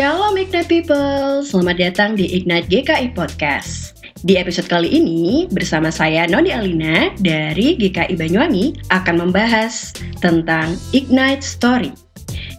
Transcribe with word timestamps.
Shalom 0.00 0.32
Ignite 0.32 0.64
People, 0.64 1.44
selamat 1.44 1.76
datang 1.76 2.10
di 2.16 2.24
Ignite 2.32 2.72
GKI 2.72 3.12
Podcast. 3.12 4.00
Di 4.24 4.40
episode 4.40 4.64
kali 4.64 4.88
ini, 4.88 5.44
bersama 5.52 5.92
saya 5.92 6.24
Noni 6.24 6.56
Alina 6.56 7.12
dari 7.20 7.76
GKI 7.76 8.16
Banyuwangi 8.16 8.80
akan 8.88 9.28
membahas 9.28 9.92
tentang 10.24 10.72
Ignite 10.96 11.44
Story. 11.44 11.92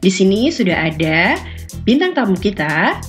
Di 0.05 0.13
sini 0.13 0.53
sudah 0.53 0.93
ada 0.93 1.33
bintang 1.81 2.13
tamu 2.13 2.37
kita, 2.37 3.01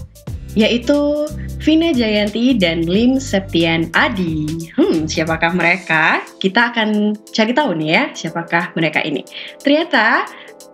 yaitu 0.56 1.28
Vina 1.60 1.92
Jayanti 1.92 2.56
dan 2.56 2.88
Lim 2.88 3.20
Septian 3.20 3.92
Adi. 3.92 4.48
Hmm, 4.80 5.04
siapakah 5.04 5.52
mereka? 5.52 6.24
Kita 6.40 6.72
akan 6.72 7.20
cari 7.36 7.52
tahu 7.52 7.76
nih 7.76 7.88
ya, 7.92 8.04
siapakah 8.16 8.72
mereka 8.80 9.04
ini. 9.04 9.28
Ternyata 9.60 10.24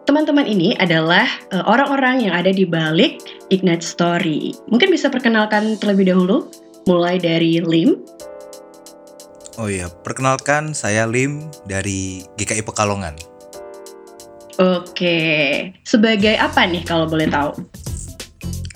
teman-teman 0.09 0.49
ini 0.49 0.73
adalah 0.81 1.29
uh, 1.53 1.69
orang-orang 1.69 2.25
yang 2.25 2.33
ada 2.33 2.49
di 2.49 2.65
balik 2.65 3.21
Ignite 3.53 3.85
Story. 3.85 4.57
Mungkin 4.73 4.89
bisa 4.89 5.13
perkenalkan 5.13 5.77
terlebih 5.77 6.09
dahulu, 6.09 6.49
mulai 6.89 7.21
dari 7.21 7.61
Lim. 7.61 8.01
Oh 9.61 9.69
iya, 9.69 9.93
perkenalkan 9.93 10.73
saya 10.73 11.05
Lim 11.05 11.53
dari 11.69 12.25
GKI 12.41 12.65
Pekalongan. 12.65 13.21
Oke, 14.57 15.21
sebagai 15.85 16.41
apa 16.41 16.65
nih 16.65 16.89
kalau 16.89 17.05
boleh 17.05 17.29
tahu? 17.29 17.69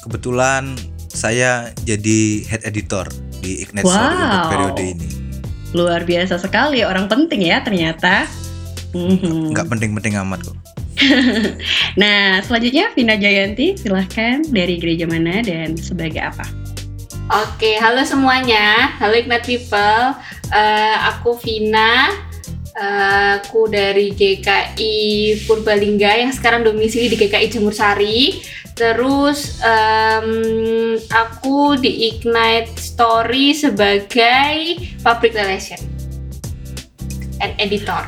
Kebetulan 0.04 0.76
saya 1.08 1.72
jadi 1.88 2.44
head 2.44 2.62
editor 2.68 3.08
di 3.40 3.64
Ignite 3.64 3.88
wow. 3.88 3.96
Story 3.96 4.14
untuk 4.20 4.44
periode 4.52 4.82
ini. 4.84 5.08
Luar 5.72 6.04
biasa 6.04 6.36
sekali, 6.36 6.84
orang 6.84 7.08
penting 7.08 7.48
ya 7.48 7.64
ternyata. 7.64 8.28
Nggak 8.92 9.72
penting-penting 9.72 10.20
amat 10.20 10.44
kok. 10.44 10.71
nah, 12.02 12.40
selanjutnya 12.44 12.92
Vina 12.94 13.16
Jayanti, 13.18 13.78
silahkan 13.78 14.42
dari 14.48 14.78
gereja 14.78 15.06
mana 15.08 15.42
dan 15.42 15.74
sebagai 15.78 16.22
apa? 16.22 16.46
Oke, 17.32 17.80
halo 17.80 18.04
semuanya. 18.04 18.92
Halo 19.00 19.16
Ignite 19.16 19.46
People. 19.46 20.18
Uh, 20.52 20.96
aku 21.08 21.38
Vina. 21.40 22.12
Uh, 22.72 23.36
aku 23.36 23.68
dari 23.68 24.16
GKI 24.16 24.96
Purbalingga 25.44 26.24
yang 26.24 26.32
sekarang 26.32 26.64
domisili 26.64 27.12
di 27.12 27.16
GKI 27.20 27.48
Jemur 27.52 27.72
Sari. 27.72 28.40
Terus 28.72 29.60
um, 29.60 30.96
aku 31.12 31.76
di 31.76 32.12
Ignite 32.12 32.72
Story 32.80 33.52
sebagai 33.52 34.80
public 35.04 35.36
relation 35.36 35.80
and 37.44 37.52
editor. 37.60 38.00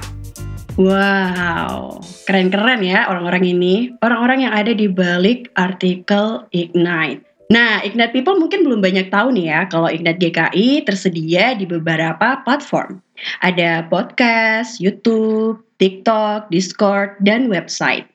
Wow, 0.80 2.00
keren-keren 2.24 2.80
ya 2.84 3.06
orang-orang 3.08 3.44
ini. 3.44 3.92
Orang-orang 4.00 4.48
yang 4.48 4.52
ada 4.52 4.72
di 4.72 4.88
balik 4.88 5.52
artikel 5.54 6.44
Ignite. 6.50 7.22
Nah, 7.52 7.84
Ignite 7.84 8.16
People 8.16 8.40
mungkin 8.40 8.64
belum 8.64 8.80
banyak 8.80 9.12
tahu 9.12 9.36
nih 9.36 9.52
ya 9.52 9.60
kalau 9.68 9.92
Ignite 9.92 10.16
GKI 10.16 10.88
tersedia 10.88 11.52
di 11.52 11.68
beberapa 11.68 12.40
platform. 12.42 13.04
Ada 13.44 13.84
podcast, 13.92 14.80
YouTube, 14.80 15.60
TikTok, 15.76 16.48
Discord, 16.48 17.20
dan 17.20 17.52
website. 17.52 18.08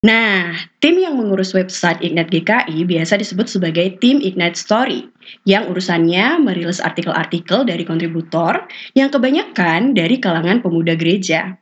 Nah, 0.00 0.56
tim 0.80 0.96
yang 0.96 1.20
mengurus 1.20 1.52
website 1.52 2.00
Ignite 2.00 2.32
GKI 2.32 2.88
biasa 2.88 3.20
disebut 3.20 3.52
sebagai 3.52 4.00
tim 4.00 4.16
Ignite 4.24 4.56
Story, 4.56 5.04
yang 5.44 5.68
urusannya 5.68 6.40
merilis 6.40 6.80
artikel-artikel 6.80 7.68
dari 7.68 7.84
kontributor 7.84 8.64
yang 8.96 9.12
kebanyakan 9.12 9.92
dari 9.92 10.16
kalangan 10.16 10.64
pemuda 10.64 10.96
gereja. 10.96 11.60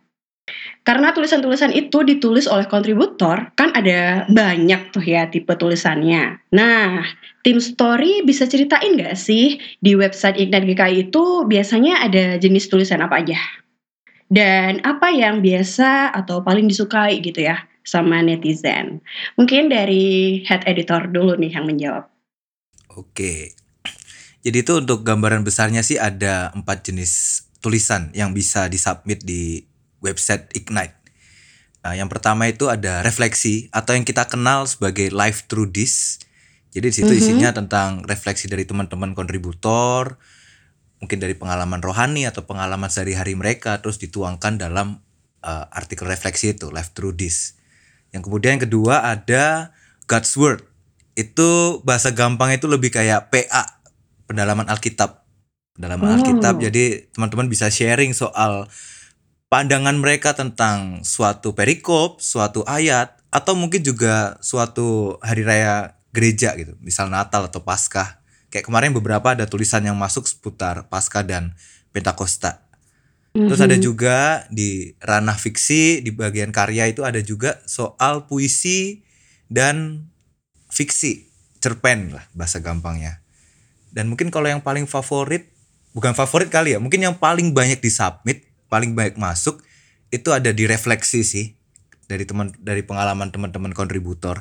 Karena 0.87 1.13
tulisan-tulisan 1.13 1.77
itu 1.77 2.01
ditulis 2.01 2.49
oleh 2.49 2.65
kontributor, 2.65 3.53
kan 3.53 3.71
ada 3.77 4.25
banyak 4.29 4.95
tuh 4.95 5.05
ya 5.05 5.29
tipe 5.29 5.53
tulisannya. 5.53 6.41
Nah, 6.53 7.05
tim 7.45 7.61
story 7.61 8.25
bisa 8.25 8.49
ceritain 8.49 8.97
nggak 8.97 9.19
sih 9.19 9.61
di 9.85 9.93
website 9.93 10.41
Ignite 10.41 10.65
GKI 10.65 11.13
itu 11.13 11.45
biasanya 11.45 12.09
ada 12.09 12.41
jenis 12.41 12.73
tulisan 12.73 13.05
apa 13.05 13.21
aja? 13.21 13.39
Dan 14.29 14.85
apa 14.85 15.09
yang 15.13 15.41
biasa 15.41 16.13
atau 16.13 16.45
paling 16.45 16.69
disukai 16.69 17.21
gitu 17.21 17.45
ya 17.45 17.65
sama 17.85 18.21
netizen? 18.21 19.01
Mungkin 19.37 19.73
dari 19.73 20.41
head 20.45 20.65
editor 20.69 21.09
dulu 21.09 21.37
nih 21.37 21.53
yang 21.57 21.65
menjawab. 21.65 22.09
Oke, 22.97 23.57
jadi 24.43 24.63
itu 24.63 24.81
untuk 24.81 25.03
gambaran 25.03 25.43
besarnya 25.43 25.83
sih 25.83 25.99
ada 25.99 26.55
empat 26.55 26.87
jenis 26.87 27.45
tulisan 27.59 28.15
yang 28.15 28.31
bisa 28.31 28.71
disubmit 28.71 29.21
di 29.27 29.67
website 30.05 30.51
Ignite. 30.55 30.99
Nah, 31.83 31.95
yang 31.95 32.11
pertama 32.11 32.51
itu 32.51 32.67
ada 32.67 33.01
refleksi 33.07 33.71
atau 33.71 33.95
yang 33.95 34.03
kita 34.03 34.27
kenal 34.27 34.67
sebagai 34.67 35.09
live 35.15 35.47
through 35.47 35.71
this. 35.71 36.19
Jadi 36.75 36.91
di 36.91 36.95
situ 36.95 37.09
mm 37.09 37.15
-hmm. 37.15 37.23
isinya 37.25 37.51
tentang 37.55 38.05
refleksi 38.05 38.51
dari 38.51 38.69
teman-teman 38.69 39.17
kontributor, 39.17 40.21
mungkin 40.99 41.19
dari 41.23 41.39
pengalaman 41.39 41.81
rohani 41.81 42.27
atau 42.27 42.45
pengalaman 42.45 42.91
sehari-hari 42.91 43.39
mereka 43.39 43.79
terus 43.79 44.03
dituangkan 44.03 44.59
dalam 44.59 45.01
uh, 45.43 45.65
artikel 45.71 46.05
refleksi 46.05 46.53
itu 46.59 46.69
live 46.69 46.91
through 46.93 47.15
this. 47.15 47.57
Yang 48.11 48.29
kemudian 48.29 48.59
yang 48.59 48.65
kedua 48.67 49.07
ada 49.07 49.73
God's 50.11 50.35
word. 50.35 50.67
Itu 51.15 51.81
bahasa 51.83 52.15
gampang 52.15 52.55
itu 52.55 52.67
lebih 52.71 52.95
kayak 52.95 53.31
PA, 53.31 53.83
pendalaman 54.27 54.67
Alkitab. 54.71 55.25
Pendalaman 55.75 56.09
oh. 56.11 56.15
Alkitab. 56.21 56.59
Jadi 56.63 57.11
teman-teman 57.15 57.47
bisa 57.47 57.71
sharing 57.71 58.15
soal 58.15 58.67
pandangan 59.49 59.97
mereka 59.97 60.37
tentang 60.37 61.01
suatu 61.05 61.57
perikop, 61.57 62.21
suatu 62.21 62.65
ayat, 62.69 63.17
atau 63.29 63.57
mungkin 63.57 63.81
juga 63.85 64.37
suatu 64.41 65.17
hari 65.21 65.45
raya 65.45 65.97
gereja 66.13 66.57
gitu, 66.57 66.77
misal 66.81 67.13
Natal 67.13 67.49
atau 67.49 67.61
Paskah. 67.61 68.21
Kayak 68.49 68.69
kemarin 68.69 68.97
beberapa 68.97 69.37
ada 69.37 69.45
tulisan 69.45 69.85
yang 69.85 69.97
masuk 69.97 70.25
seputar 70.25 70.89
Paskah 70.89 71.25
dan 71.25 71.53
Pentakosta. 71.93 72.65
Terus 73.37 73.61
ada 73.61 73.77
mhm. 73.77 73.85
juga 73.85 74.49
di 74.49 74.97
ranah 75.05 75.37
fiksi 75.37 76.01
di 76.01 76.11
bagian 76.11 76.49
karya 76.49 76.89
itu 76.89 77.05
ada 77.05 77.21
juga 77.21 77.61
soal 77.69 78.25
puisi 78.25 79.05
dan 79.53 80.09
fiksi, 80.73 81.29
cerpen 81.61 82.17
lah 82.17 82.25
bahasa 82.33 82.59
gampangnya. 82.59 83.21
Dan 83.93 84.09
mungkin 84.09 84.33
kalau 84.33 84.49
yang 84.49 84.65
paling 84.65 84.89
favorit, 84.89 85.49
bukan 85.93 86.17
favorit 86.17 86.49
kali 86.49 86.75
ya, 86.75 86.81
mungkin 86.81 87.05
yang 87.05 87.17
paling 87.21 87.53
banyak 87.53 87.79
disubmit 87.79 88.48
paling 88.69 88.93
baik 88.93 89.17
masuk 89.17 89.65
itu 90.09 90.33
ada 90.33 90.53
di 90.53 90.65
refleksi 90.65 91.21
sih 91.25 91.47
dari 92.09 92.25
teman 92.25 92.53
dari 92.61 92.81
pengalaman 92.81 93.29
teman-teman 93.29 93.77
kontributor. 93.77 94.41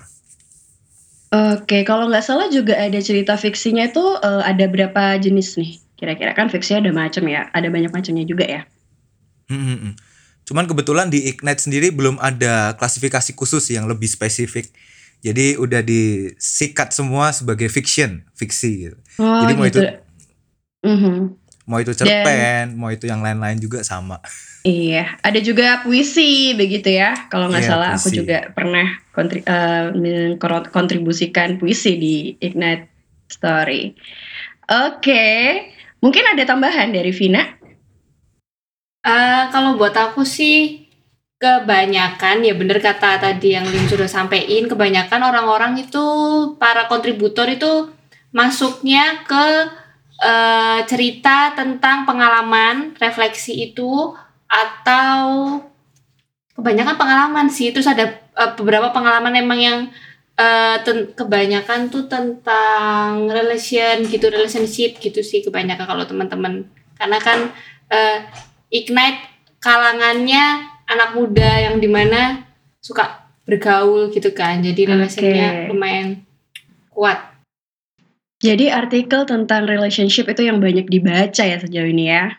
Oke, 1.27 1.83
kalau 1.83 2.07
nggak 2.07 2.23
salah 2.23 2.47
juga 2.47 2.79
ada 2.79 2.95
cerita 3.03 3.35
fiksinya 3.35 3.91
itu 3.91 3.99
uh, 3.99 4.47
ada 4.47 4.63
berapa 4.71 5.19
jenis 5.19 5.59
nih? 5.59 5.75
Kira-kira 5.99 6.31
kan 6.31 6.47
fiksinya 6.47 6.87
ada 6.87 6.91
macam 6.95 7.27
ya, 7.27 7.51
ada 7.51 7.67
banyak 7.67 7.91
macamnya 7.91 8.23
juga 8.23 8.47
ya. 8.47 8.61
Hmm, 9.51 9.59
hmm, 9.59 9.79
hmm. 9.83 9.93
Cuman 10.47 10.63
kebetulan 10.71 11.11
di 11.11 11.27
Ignite 11.27 11.59
sendiri 11.59 11.91
belum 11.91 12.15
ada 12.23 12.79
klasifikasi 12.79 13.35
khusus 13.35 13.67
yang 13.67 13.91
lebih 13.91 14.07
spesifik. 14.07 14.71
Jadi 15.19 15.59
udah 15.59 15.83
disikat 15.83 16.95
semua 16.95 17.35
sebagai 17.35 17.67
fiction, 17.67 18.23
fiksi 18.31 18.87
gitu. 18.87 18.97
Oh, 19.19 19.43
Jadi 19.43 19.53
mau 19.59 19.67
gitu. 19.67 19.83
itu 19.83 19.89
mm 20.87 20.97
-hmm 21.03 21.46
mau 21.67 21.83
itu 21.83 21.91
cerpen, 21.91 22.23
Dan, 22.23 22.65
mau 22.79 22.87
itu 22.87 23.11
yang 23.11 23.19
lain-lain 23.19 23.59
juga 23.59 23.83
sama. 23.83 24.23
Iya, 24.63 25.19
ada 25.19 25.39
juga 25.43 25.83
puisi 25.83 26.55
begitu 26.55 26.95
ya. 26.95 27.27
Kalau 27.27 27.51
nggak 27.51 27.63
iya, 27.63 27.69
salah 27.69 27.91
puisi. 27.93 28.01
aku 28.01 28.07
juga 28.23 28.37
pernah 28.55 28.87
kontri 29.11 29.43
uh, 29.43 29.91
kontribusikan 30.71 31.59
puisi 31.59 31.99
di 31.99 32.15
Ignite 32.39 32.87
Story. 33.27 33.91
Oke, 34.67 35.03
okay. 35.03 35.35
mungkin 35.99 36.23
ada 36.23 36.47
tambahan 36.47 36.95
dari 36.95 37.11
Vina? 37.11 37.43
Uh, 39.03 39.51
kalau 39.51 39.75
buat 39.75 39.95
aku 39.95 40.23
sih 40.23 40.87
kebanyakan 41.37 42.41
ya 42.41 42.57
bener 42.57 42.81
kata 42.81 43.21
tadi 43.21 43.53
yang 43.53 43.63
Lim 43.69 43.85
sudah 43.85 44.09
sampaikan 44.09 44.65
kebanyakan 44.65 45.21
orang-orang 45.21 45.77
itu 45.77 46.03
para 46.57 46.89
kontributor 46.89 47.45
itu 47.45 47.93
masuknya 48.33 49.21
ke 49.23 49.69
uh, 50.21 50.79
cerita 50.85 51.53
tentang 51.53 52.05
pengalaman 52.05 52.97
refleksi 52.97 53.69
itu 53.69 54.13
atau 54.47 55.19
kebanyakan 56.57 56.95
pengalaman 56.97 57.47
sih. 57.51 57.69
Terus 57.69 57.89
ada 57.89 58.17
uh, 58.33 58.51
beberapa 58.57 58.89
pengalaman 58.89 59.33
emang 59.37 59.59
yang 59.59 59.79
uh, 60.39 60.77
kebanyakan 61.13 61.93
tuh 61.93 62.09
tentang 62.09 63.29
relation 63.29 64.05
gitu 64.07 64.29
relationship 64.31 64.97
gitu 64.97 65.21
sih 65.21 65.45
kebanyakan 65.45 65.85
kalau 65.85 66.05
teman-teman. 66.07 66.65
Karena 66.97 67.17
kan 67.21 67.53
uh, 67.93 68.17
ignite 68.73 69.21
kalangannya 69.61 70.65
anak 70.87 71.13
muda 71.13 71.67
yang 71.67 71.77
di 71.77 71.89
mana 71.91 72.47
suka 72.81 73.27
bergaul 73.43 74.09
gitu 74.09 74.33
kan. 74.33 74.63
Jadi 74.63 74.87
relationnya 74.87 75.47
okay. 75.51 75.67
lumayan 75.69 76.07
kuat 76.89 77.26
jadi 78.37 78.69
artikel 78.69 79.25
tentang 79.25 79.65
relationship 79.65 80.29
itu 80.29 80.45
yang 80.45 80.61
banyak 80.61 80.85
dibaca 80.85 81.43
ya 81.43 81.57
sejauh 81.57 81.89
ini 81.89 82.05
ya. 82.13 82.37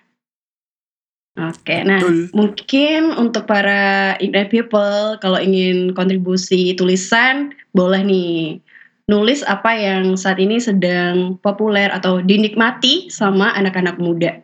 Oke, 1.39 1.87
nah 1.87 2.03
mungkin 2.35 3.15
untuk 3.15 3.47
para 3.47 4.19
Ignite 4.19 4.50
People 4.50 5.23
kalau 5.23 5.39
ingin 5.39 5.95
kontribusi 5.95 6.75
tulisan 6.75 7.55
boleh 7.71 8.03
nih 8.03 8.59
nulis 9.06 9.47
apa 9.47 9.71
yang 9.71 10.19
saat 10.19 10.43
ini 10.43 10.59
sedang 10.59 11.39
populer 11.39 11.95
atau 11.95 12.19
dinikmati 12.19 13.06
sama 13.06 13.55
anak-anak 13.55 14.03
muda. 14.03 14.35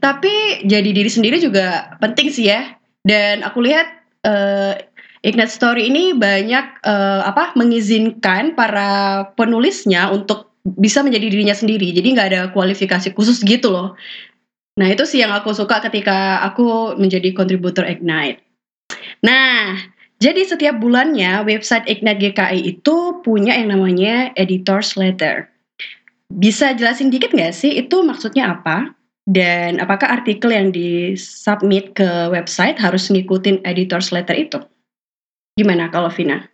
Tapi 0.00 0.64
jadi 0.64 0.88
diri 0.88 1.10
sendiri 1.12 1.36
juga 1.36 1.92
penting 2.00 2.32
sih 2.32 2.48
ya. 2.48 2.80
Dan 3.04 3.44
aku 3.44 3.60
lihat 3.68 3.86
uh, 4.24 4.72
Ignite 5.20 5.52
Story 5.52 5.92
ini 5.92 6.16
banyak 6.16 6.80
uh, 6.80 7.28
apa 7.28 7.52
mengizinkan 7.60 8.56
para 8.56 9.22
penulisnya 9.36 10.08
untuk 10.08 10.47
bisa 10.64 11.04
menjadi 11.04 11.30
dirinya 11.30 11.56
sendiri. 11.56 11.94
Jadi 11.94 12.08
nggak 12.14 12.28
ada 12.34 12.42
kualifikasi 12.50 13.14
khusus 13.14 13.44
gitu 13.44 13.70
loh. 13.70 13.94
Nah 14.78 14.88
itu 14.90 15.02
sih 15.02 15.22
yang 15.22 15.34
aku 15.34 15.50
suka 15.50 15.82
ketika 15.82 16.42
aku 16.46 16.94
menjadi 16.94 17.34
kontributor 17.34 17.82
Ignite. 17.82 18.42
Nah, 19.26 19.74
jadi 20.22 20.46
setiap 20.46 20.78
bulannya 20.78 21.42
website 21.46 21.86
Ignite 21.90 22.22
GKI 22.22 22.78
itu 22.78 23.22
punya 23.26 23.58
yang 23.58 23.74
namanya 23.74 24.30
editor's 24.38 24.94
letter. 24.94 25.50
Bisa 26.30 26.74
jelasin 26.74 27.10
dikit 27.10 27.34
nggak 27.34 27.54
sih 27.54 27.74
itu 27.78 28.02
maksudnya 28.06 28.54
apa? 28.54 28.94
Dan 29.28 29.76
apakah 29.76 30.08
artikel 30.08 30.48
yang 30.54 30.72
disubmit 30.72 31.92
ke 31.92 32.32
website 32.32 32.80
harus 32.80 33.12
ngikutin 33.12 33.60
editor's 33.66 34.08
letter 34.08 34.32
itu? 34.32 34.58
Gimana 35.58 35.92
kalau 35.92 36.08
Vina? 36.08 36.48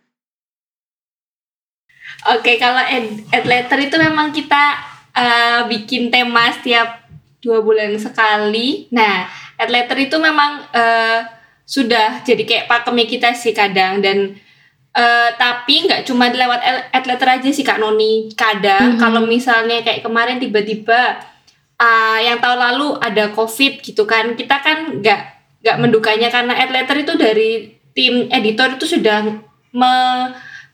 Oke, 2.25 2.57
kalau 2.57 2.81
ed, 2.81 3.21
ed 3.29 3.45
letter 3.45 3.77
itu 3.85 3.95
memang 4.01 4.33
kita 4.33 4.81
uh, 5.13 5.59
bikin 5.69 6.09
tema 6.09 6.49
setiap 6.49 7.05
dua 7.37 7.61
bulan 7.61 7.93
sekali. 8.01 8.89
Nah, 8.89 9.29
ed 9.61 9.69
letter 9.69 9.93
itu 10.09 10.17
memang 10.17 10.65
uh, 10.73 11.19
sudah 11.65 12.25
jadi 12.25 12.41
kayak 12.45 12.65
pakemnya 12.69 13.05
kita 13.05 13.29
sih 13.37 13.53
kadang 13.53 14.01
dan 14.01 14.37
uh, 14.97 15.29
tapi 15.37 15.85
nggak 15.85 16.05
cuma 16.05 16.29
lewat 16.29 16.61
ad 16.93 17.05
letter 17.05 17.29
aja 17.29 17.49
sih 17.53 17.61
Kak 17.61 17.77
Noni. 17.77 18.33
Kadang 18.33 18.81
mm 18.81 18.91
-hmm. 18.97 19.01
kalau 19.01 19.21
misalnya 19.25 19.85
kayak 19.85 20.01
kemarin 20.01 20.41
tiba-tiba 20.41 21.21
uh, 21.77 22.19
yang 22.21 22.41
tahun 22.41 22.57
lalu 22.73 22.97
ada 23.05 23.29
COVID 23.37 23.85
gitu 23.85 24.09
kan, 24.09 24.33
kita 24.33 24.65
kan 24.65 24.97
nggak 24.97 25.21
nggak 25.61 25.77
mendukanya 25.77 26.33
karena 26.33 26.57
ad 26.57 26.73
letter 26.73 26.97
itu 27.05 27.13
dari 27.17 27.51
tim 27.93 28.29
editor 28.33 28.81
itu 28.81 28.97
sudah 28.97 29.25
me 29.75 29.93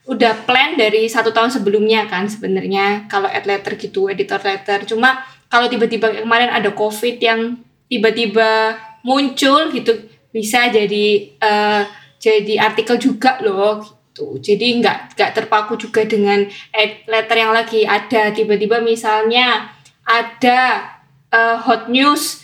udah 0.02 0.34
plan 0.42 0.74
dari 0.74 1.06
satu 1.06 1.30
tahun 1.30 1.54
sebelumnya 1.54 2.10
kan 2.10 2.26
sebenarnya 2.26 3.06
kalau 3.06 3.30
ad 3.30 3.46
letter 3.46 3.78
gitu 3.78 4.10
editor 4.10 4.42
letter. 4.42 4.82
Cuma 4.82 5.22
kalau 5.46 5.70
tiba-tiba 5.70 6.10
kemarin 6.26 6.50
ada 6.50 6.74
covid 6.74 7.22
yang 7.22 7.60
tiba-tiba 7.86 8.74
muncul 9.06 9.70
gitu 9.70 9.94
bisa 10.34 10.66
jadi 10.72 11.06
uh, 11.38 11.82
jadi 12.18 12.54
artikel 12.58 12.98
juga 12.98 13.38
loh 13.44 13.82
gitu. 14.12 14.42
Jadi 14.42 14.82
nggak 14.82 15.14
nggak 15.14 15.32
terpaku 15.38 15.78
juga 15.78 16.02
dengan 16.02 16.42
ad 16.74 16.92
letter 17.06 17.36
yang 17.38 17.52
lagi 17.54 17.86
ada. 17.86 18.34
Tiba-tiba 18.34 18.82
misalnya 18.82 19.70
ada 20.02 20.90
uh, 21.30 21.62
hot 21.62 21.86
news 21.86 22.41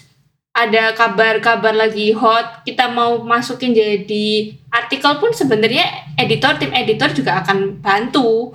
ada 0.59 0.91
kabar-kabar 0.91 1.71
lagi 1.71 2.11
hot 2.11 2.67
kita 2.67 2.91
mau 2.91 3.23
masukin 3.23 3.71
jadi 3.71 4.59
artikel 4.75 5.23
pun 5.23 5.31
sebenarnya 5.31 5.87
editor 6.19 6.59
tim 6.59 6.75
editor 6.75 7.15
juga 7.15 7.47
akan 7.47 7.79
bantu 7.79 8.51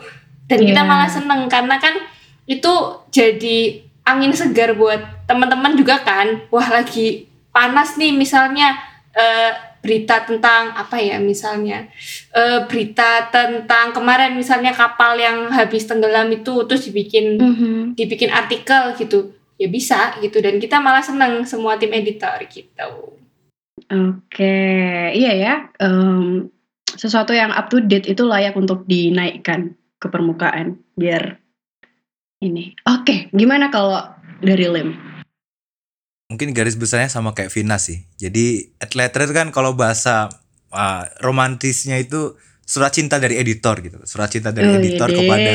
dan 0.51 0.59
yeah. 0.59 0.67
kita 0.75 0.81
iya. 0.83 0.89
malah 0.89 1.07
seneng 1.07 1.47
karena 1.47 1.79
kan 1.79 1.95
itu 2.43 2.73
jadi 3.07 3.79
angin 4.03 4.35
segar 4.35 4.75
buat 4.75 4.99
teman-teman 5.23 5.79
juga 5.79 6.03
kan 6.03 6.43
wah 6.51 6.67
lagi 6.67 7.31
panas 7.55 7.95
nih 7.95 8.11
misalnya 8.11 8.75
uh, 9.15 9.51
berita 9.79 10.27
tentang 10.27 10.75
apa 10.75 10.99
ya 10.99 11.23
misalnya 11.23 11.87
uh, 12.35 12.67
berita 12.67 13.31
tentang 13.31 13.95
kemarin 13.95 14.35
misalnya 14.35 14.75
kapal 14.75 15.15
yang 15.15 15.47
habis 15.51 15.87
tenggelam 15.87 16.27
itu 16.35 16.67
terus 16.67 16.87
dibikin 16.87 17.39
mm 17.39 17.53
-hmm. 17.55 17.79
dibikin 17.95 18.31
artikel 18.31 18.91
gitu 18.99 19.31
ya 19.57 19.67
bisa 19.69 20.17
gitu 20.19 20.41
dan 20.41 20.57
kita 20.57 20.81
malah 20.81 21.03
seneng 21.03 21.45
semua 21.45 21.77
tim 21.77 21.93
editor 21.93 22.37
gitu. 22.49 23.17
Oke, 23.89 24.57
iya 25.13 25.33
ya. 25.33 25.53
Um, 25.81 26.49
sesuatu 26.93 27.33
yang 27.33 27.53
up 27.53 27.69
to 27.69 27.81
date 27.81 28.09
itu 28.09 28.25
layak 28.25 28.57
untuk 28.57 28.85
dinaikkan 28.89 29.77
ke 29.97 30.07
permukaan 30.09 30.81
biar 30.97 31.37
ini. 32.41 32.73
Oke, 32.89 33.29
gimana 33.33 33.69
kalau 33.69 34.01
dari 34.41 34.65
Lim? 34.69 34.89
Mungkin 36.33 36.49
garis 36.55 36.73
besarnya 36.73 37.13
sama 37.13 37.37
kayak 37.37 37.53
Vina 37.53 37.77
sih. 37.77 38.01
Jadi 38.17 38.73
at 38.81 38.97
letter 38.97 39.29
itu 39.29 39.33
kan 39.37 39.53
kalau 39.53 39.77
bahasa 39.77 40.33
uh, 40.73 41.03
romantisnya 41.21 42.01
itu 42.01 42.33
surat 42.65 42.89
cinta 42.95 43.21
dari 43.21 43.37
editor 43.37 43.77
gitu. 43.85 44.01
Surat 44.09 44.33
cinta 44.33 44.49
dari 44.49 44.69
oh, 44.73 44.79
editor 44.81 45.09
ide. 45.13 45.17
kepada 45.21 45.53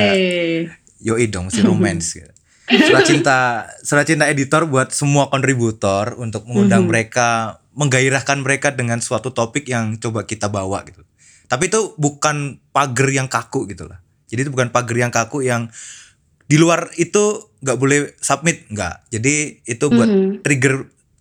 yoi 1.03 1.27
dong 1.31 1.51
si 1.51 1.63
romance 1.63 2.15
gitu 2.19 2.38
surat 2.69 3.05
cinta 3.09 3.39
surat 3.81 4.05
cinta 4.05 4.29
editor 4.29 4.69
buat 4.69 4.93
semua 4.93 5.33
kontributor 5.33 6.17
untuk 6.21 6.45
mengundang 6.45 6.85
mm 6.85 6.89
-hmm. 6.89 6.93
mereka 6.93 7.29
menggairahkan 7.73 8.39
mereka 8.45 8.69
dengan 8.75 9.01
suatu 9.01 9.33
topik 9.33 9.65
yang 9.71 9.97
coba 9.97 10.29
kita 10.29 10.53
bawa 10.53 10.85
gitu 10.85 11.01
tapi 11.49 11.73
itu 11.73 11.97
bukan 11.97 12.61
pagar 12.71 13.09
yang 13.09 13.27
kaku 13.27 13.65
gitu 13.73 13.89
lah 13.89 14.05
jadi 14.29 14.45
itu 14.45 14.51
bukan 14.53 14.69
pagar 14.69 14.97
yang 14.97 15.13
kaku 15.15 15.41
yang 15.41 15.73
di 16.49 16.57
luar 16.61 16.93
itu 17.01 17.49
nggak 17.65 17.79
boleh 17.81 18.13
submit 18.21 18.69
nggak 18.69 19.09
jadi 19.09 19.65
itu 19.65 19.85
buat 19.89 20.09
mm 20.09 20.19
-hmm. 20.21 20.35
trigger 20.45 20.75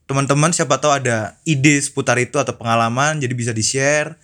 teman-teman 0.07 0.51
siapa 0.55 0.79
tahu 0.79 0.91
ada 1.03 1.35
ide 1.43 1.79
seputar 1.83 2.15
itu 2.19 2.39
atau 2.39 2.55
pengalaman 2.55 3.19
jadi 3.19 3.33
bisa 3.35 3.51
di 3.51 3.63
share 3.63 4.15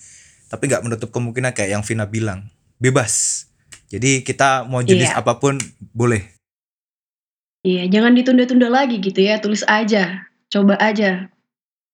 tapi 0.48 0.72
nggak 0.72 0.84
menutup 0.84 1.10
kemungkinan 1.12 1.52
kayak 1.52 1.76
yang 1.76 1.84
Vina 1.84 2.08
bilang 2.08 2.48
bebas 2.80 3.46
jadi 3.92 4.26
kita 4.26 4.66
mau 4.66 4.82
jenis 4.82 5.14
yeah. 5.14 5.22
apa 5.22 5.38
pun 5.38 5.60
boleh 5.94 6.33
Iya, 7.64 7.88
jangan 7.88 8.12
ditunda-tunda 8.12 8.68
lagi 8.68 9.00
gitu 9.00 9.24
ya, 9.24 9.40
tulis 9.40 9.64
aja, 9.72 10.28
coba 10.52 10.76
aja, 10.84 11.32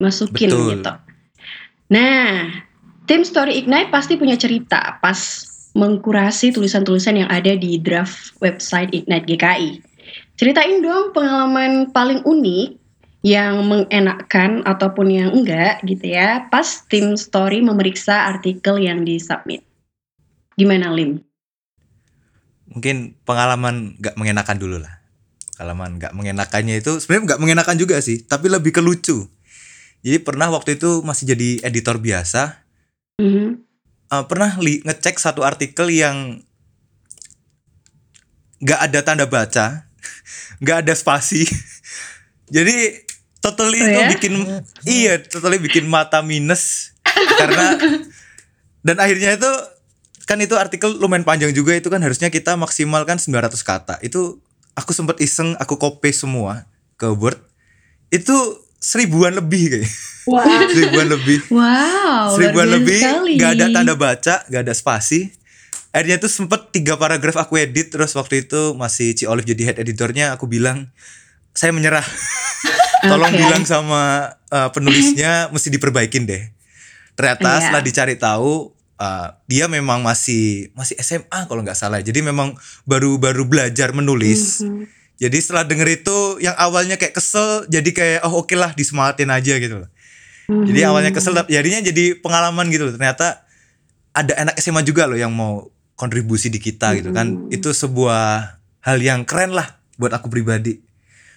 masukin 0.01 0.49
Betul. 0.49 0.81
gitu. 0.81 0.93
Nah, 1.93 2.49
tim 3.05 3.21
Story 3.21 3.61
Ignite 3.61 3.93
pasti 3.93 4.17
punya 4.17 4.33
cerita 4.33 4.97
pas 4.97 5.45
mengkurasi 5.77 6.57
tulisan-tulisan 6.57 7.21
yang 7.21 7.29
ada 7.29 7.53
di 7.53 7.77
draft 7.77 8.33
website 8.41 8.89
Ignite 8.97 9.29
GKI. 9.29 9.71
Ceritain 10.41 10.81
dong 10.81 11.13
pengalaman 11.13 11.93
paling 11.93 12.25
unik 12.25 12.81
yang 13.21 13.61
mengenakkan 13.69 14.65
ataupun 14.65 15.13
yang 15.13 15.29
enggak 15.37 15.85
gitu 15.85 16.17
ya, 16.17 16.49
pas 16.49 16.81
tim 16.89 17.13
Story 17.13 17.61
memeriksa 17.61 18.25
artikel 18.25 18.81
yang 18.81 19.05
disubmit. 19.05 19.61
Gimana 20.57 20.89
Lim? 20.89 21.21
Mungkin 22.73 23.13
pengalaman 23.21 24.01
gak 24.01 24.17
mengenakan 24.17 24.57
dulu 24.57 24.77
lah 24.81 24.98
halaman 25.59 25.99
nggak 25.99 26.15
mengenakannya 26.15 26.79
itu 26.79 27.03
sebenarnya 27.03 27.35
nggak 27.35 27.41
mengenakan 27.43 27.75
juga 27.75 27.99
sih 27.99 28.23
tapi 28.23 28.47
lebih 28.47 28.71
ke 28.71 28.79
lucu 28.79 29.27
jadi 29.99 30.23
pernah 30.23 30.47
waktu 30.47 30.79
itu 30.79 31.03
masih 31.03 31.35
jadi 31.35 31.67
editor 31.67 31.99
biasa 31.99 32.63
mm-hmm. 33.19 33.47
uh, 34.09 34.23
pernah 34.25 34.55
li- 34.63 34.79
ngecek 34.87 35.19
satu 35.19 35.43
artikel 35.43 35.91
yang 35.91 36.39
nggak 38.63 38.79
ada 38.79 38.99
tanda 39.03 39.27
baca 39.27 39.83
nggak 40.63 40.87
ada 40.87 40.93
spasi 40.95 41.43
jadi 42.55 43.03
totally 43.43 43.83
oh, 43.83 43.87
itu 43.91 43.99
ya? 43.99 44.07
bikin 44.15 44.33
iya 44.87 45.13
totally 45.19 45.59
bikin 45.59 45.91
mata 45.91 46.23
minus 46.23 46.95
karena 47.35 47.75
dan 48.87 48.95
akhirnya 48.95 49.35
itu 49.35 49.51
kan 50.23 50.37
itu 50.39 50.55
artikel 50.55 50.93
lumayan 50.95 51.25
panjang 51.25 51.51
juga 51.51 51.73
itu 51.73 51.89
kan 51.89 51.99
harusnya 51.99 52.29
kita 52.31 52.53
maksimalkan 52.55 53.17
900 53.17 53.59
kata 53.65 53.95
itu 54.05 54.39
aku 54.79 54.95
sempat 54.95 55.19
iseng 55.19 55.59
aku 55.59 55.75
copy 55.75 56.15
semua 56.15 56.63
ke 56.95 57.11
Word. 57.11 57.43
Itu 58.07 58.35
seribuan 58.79 59.35
lebih 59.35 59.75
kayak. 59.75 59.89
Wow. 60.23 60.47
seribuan 60.71 61.07
lebih. 61.11 61.39
Wow 61.51 61.99
seribuan 62.39 62.67
lebih 62.71 63.01
gak 63.37 63.51
ada 63.59 63.65
tanda 63.71 63.93
baca 63.99 64.35
gak 64.47 64.61
ada 64.63 64.73
spasi. 64.73 65.35
Akhirnya 65.89 66.21
itu 66.21 66.29
sempet 66.29 66.69
tiga 66.69 67.01
paragraf 67.01 67.33
aku 67.35 67.57
edit 67.57 67.89
terus 67.89 68.13
waktu 68.13 68.45
itu 68.45 68.77
masih 68.77 69.17
Ci 69.17 69.25
Olive 69.25 69.49
jadi 69.49 69.73
head 69.73 69.77
editornya 69.81 70.37
aku 70.37 70.45
bilang 70.45 70.87
saya 71.51 71.73
menyerah. 71.73 72.05
Tolong 73.09 73.31
okay. 73.31 73.41
bilang 73.41 73.63
sama 73.63 74.35
uh, 74.51 74.69
penulisnya 74.75 75.49
mesti 75.49 75.71
diperbaikin 75.71 76.27
deh. 76.27 76.43
Ternyata 77.15 77.49
yeah. 77.49 77.61
setelah 77.63 77.83
dicari 77.83 78.15
tahu 78.19 78.75
uh, 78.99 79.27
dia 79.47 79.65
memang 79.71 80.03
masih 80.03 80.69
masih 80.75 80.99
SMA 80.99 81.47
kalau 81.47 81.63
nggak 81.63 81.79
salah. 81.79 82.03
Jadi 82.03 82.19
memang 82.19 82.53
baru-baru 82.83 83.47
belajar 83.47 83.95
menulis. 83.95 84.61
Mm 84.61 84.67
-hmm. 84.67 84.83
Jadi 85.19 85.37
setelah 85.39 85.67
denger 85.67 85.89
itu 86.03 86.17
yang 86.39 86.55
awalnya 86.55 86.95
kayak 86.95 87.15
kesel 87.15 87.67
jadi 87.67 87.89
kayak 87.91 88.19
oh 88.27 88.43
oke 88.43 88.51
okay 88.51 88.55
lah 88.59 88.71
disemangatin 88.75 89.31
aja 89.31 89.55
gitu 89.57 89.75
loh. 89.83 89.89
Mm 89.89 90.53
-hmm. 90.53 90.65
Jadi 90.69 90.79
awalnya 90.85 91.11
kesel 91.15 91.33
jadinya 91.47 91.79
jadi 91.81 92.19
pengalaman 92.19 92.67
gitu 92.69 92.91
loh. 92.91 92.93
Ternyata 92.93 93.47
ada 94.11 94.33
anak 94.35 94.59
SMA 94.59 94.83
juga 94.83 95.07
loh 95.07 95.15
yang 95.15 95.31
mau 95.31 95.71
kontribusi 95.95 96.51
di 96.51 96.59
kita 96.59 96.91
mm 96.91 96.91
-hmm. 96.91 96.99
gitu 96.99 97.09
kan. 97.15 97.27
Itu 97.49 97.69
sebuah 97.71 98.59
hal 98.83 98.97
yang 98.99 99.23
keren 99.23 99.55
lah 99.55 99.79
buat 99.95 100.11
aku 100.11 100.31
pribadi. 100.31 100.79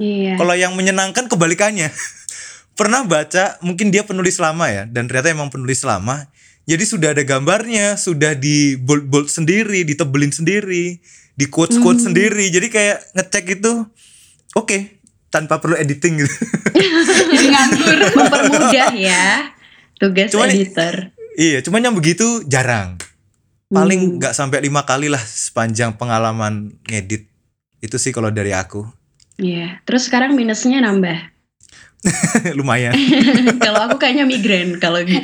Iya. 0.03 0.35
Kalau 0.39 0.55
yang 0.59 0.75
menyenangkan 0.75 1.31
kebalikannya. 1.31 1.91
Pernah 2.73 3.05
baca 3.05 3.61
mungkin 3.61 3.93
dia 3.93 4.01
penulis 4.01 4.41
lama 4.41 4.65
ya 4.65 4.89
dan 4.89 5.05
ternyata 5.05 5.29
emang 5.29 5.53
penulis 5.53 5.85
lama 5.85 6.25
Jadi 6.63 6.85
sudah 6.85 7.11
ada 7.11 7.23
gambarnya, 7.23 7.95
sudah 7.97 8.33
di 8.33 8.75
bold 8.77 9.07
bold 9.07 9.27
sendiri, 9.27 9.83
ditebelin 9.83 10.31
sendiri, 10.31 11.03
di 11.33 11.47
quotes 11.47 11.77
quotes 11.77 12.03
Hmm. 12.03 12.15
sendiri. 12.15 12.47
Jadi 12.49 12.69
kayak 12.69 12.99
ngecek 13.13 13.45
itu 13.57 13.73
oke 14.53 14.79
tanpa 15.29 15.59
perlu 15.59 15.75
editing 15.75 16.23
gitu. 16.23 16.35
Jadi 17.33 17.47
nganggur. 17.49 17.99
Mempermudah 18.15 18.91
ya 18.95 19.27
tugas 19.97 20.31
Cuman- 20.31 20.51
editor. 20.51 21.11
iya, 21.35 21.59
cuman 21.61 21.83
yang 21.83 21.95
begitu 21.95 22.25
jarang. 22.45 22.95
Hmm. 23.67 23.75
Paling 23.75 24.01
nggak 24.21 24.31
sampai 24.33 24.61
lima 24.61 24.85
kali 24.85 25.09
lah 25.09 25.21
sepanjang 25.21 25.97
pengalaman 25.97 26.79
ngedit. 26.85 27.27
Itu 27.81 27.97
sih 27.97 28.13
kalau 28.13 28.31
dari 28.31 28.53
aku. 28.53 28.87
Iya. 29.35 29.83
Terus 29.83 30.07
sekarang 30.07 30.37
minusnya 30.37 30.79
nambah. 30.79 31.33
Lumayan. 32.59 32.93
kalau 33.65 33.87
aku 33.87 33.97
kayaknya 33.97 34.23
migrain 34.23 34.77
kalau 34.77 35.01
gitu. 35.03 35.23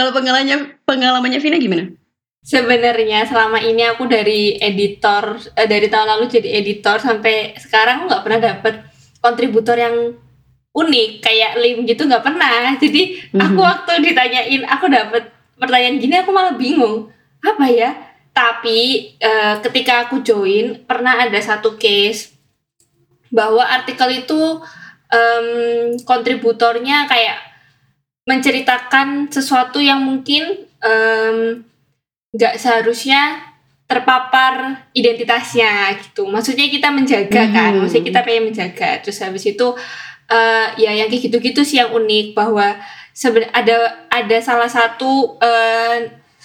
Kalau 0.00 0.16
pengalamannya 0.16 0.80
pengalamannya 0.88 1.40
Vina 1.44 1.60
gimana? 1.60 1.92
Sebenarnya 2.40 3.28
selama 3.28 3.60
ini 3.60 3.84
aku 3.84 4.08
dari 4.08 4.56
editor 4.56 5.36
eh, 5.52 5.68
dari 5.68 5.92
tahun 5.92 6.16
lalu 6.16 6.24
jadi 6.32 6.48
editor 6.64 6.96
sampai 6.96 7.52
sekarang 7.60 8.00
aku 8.00 8.04
nggak 8.08 8.24
pernah 8.24 8.40
dapet 8.40 8.74
kontributor 9.20 9.76
yang 9.76 10.16
unik 10.72 11.10
kayak 11.20 11.60
Lim 11.60 11.84
gitu 11.84 12.08
nggak 12.08 12.24
pernah. 12.24 12.72
Jadi 12.80 13.28
aku 13.36 13.60
Mhm. 13.60 13.68
waktu 13.68 13.92
ditanyain 14.00 14.62
aku 14.64 14.88
dapet 14.88 15.28
pertanyaan 15.60 16.00
gini 16.00 16.16
aku 16.16 16.32
malah 16.32 16.56
bingung 16.56 17.12
apa 17.44 17.66
ya. 17.68 17.92
Tapi 18.32 19.12
eh, 19.20 19.54
ketika 19.60 20.08
aku 20.08 20.24
join 20.24 20.80
pernah 20.88 21.20
ada 21.20 21.36
satu 21.44 21.76
case 21.76 22.32
bahwa 23.28 23.62
artikel 23.62 24.24
itu 24.24 24.40
em, 25.10 25.46
kontributornya 26.02 27.06
kayak 27.06 27.49
menceritakan 28.24 29.28
sesuatu 29.28 29.80
yang 29.80 30.00
mungkin 30.00 30.66
nggak 32.30 32.54
seharusnya 32.56 33.42
terpapar 33.90 34.86
identitasnya 34.94 35.98
gitu. 35.98 36.22
Maksudnya 36.24 36.70
kita 36.70 36.94
menjaga 36.94 37.42
kan, 37.50 37.74
Mhm. 37.74 37.78
maksudnya 37.82 38.06
kita 38.06 38.20
pengen 38.22 38.44
menjaga. 38.54 39.02
Terus 39.02 39.18
habis 39.20 39.44
itu 39.44 39.66
eh, 40.30 40.66
ya 40.78 40.94
yang 40.94 41.10
kayak 41.10 41.26
gitu-gitu 41.26 41.66
sih 41.66 41.82
yang 41.82 41.90
unik 41.90 42.38
bahwa 42.38 42.78
seben 43.10 43.50
ada 43.50 44.06
ada 44.06 44.38
salah 44.38 44.70
satu 44.70 45.34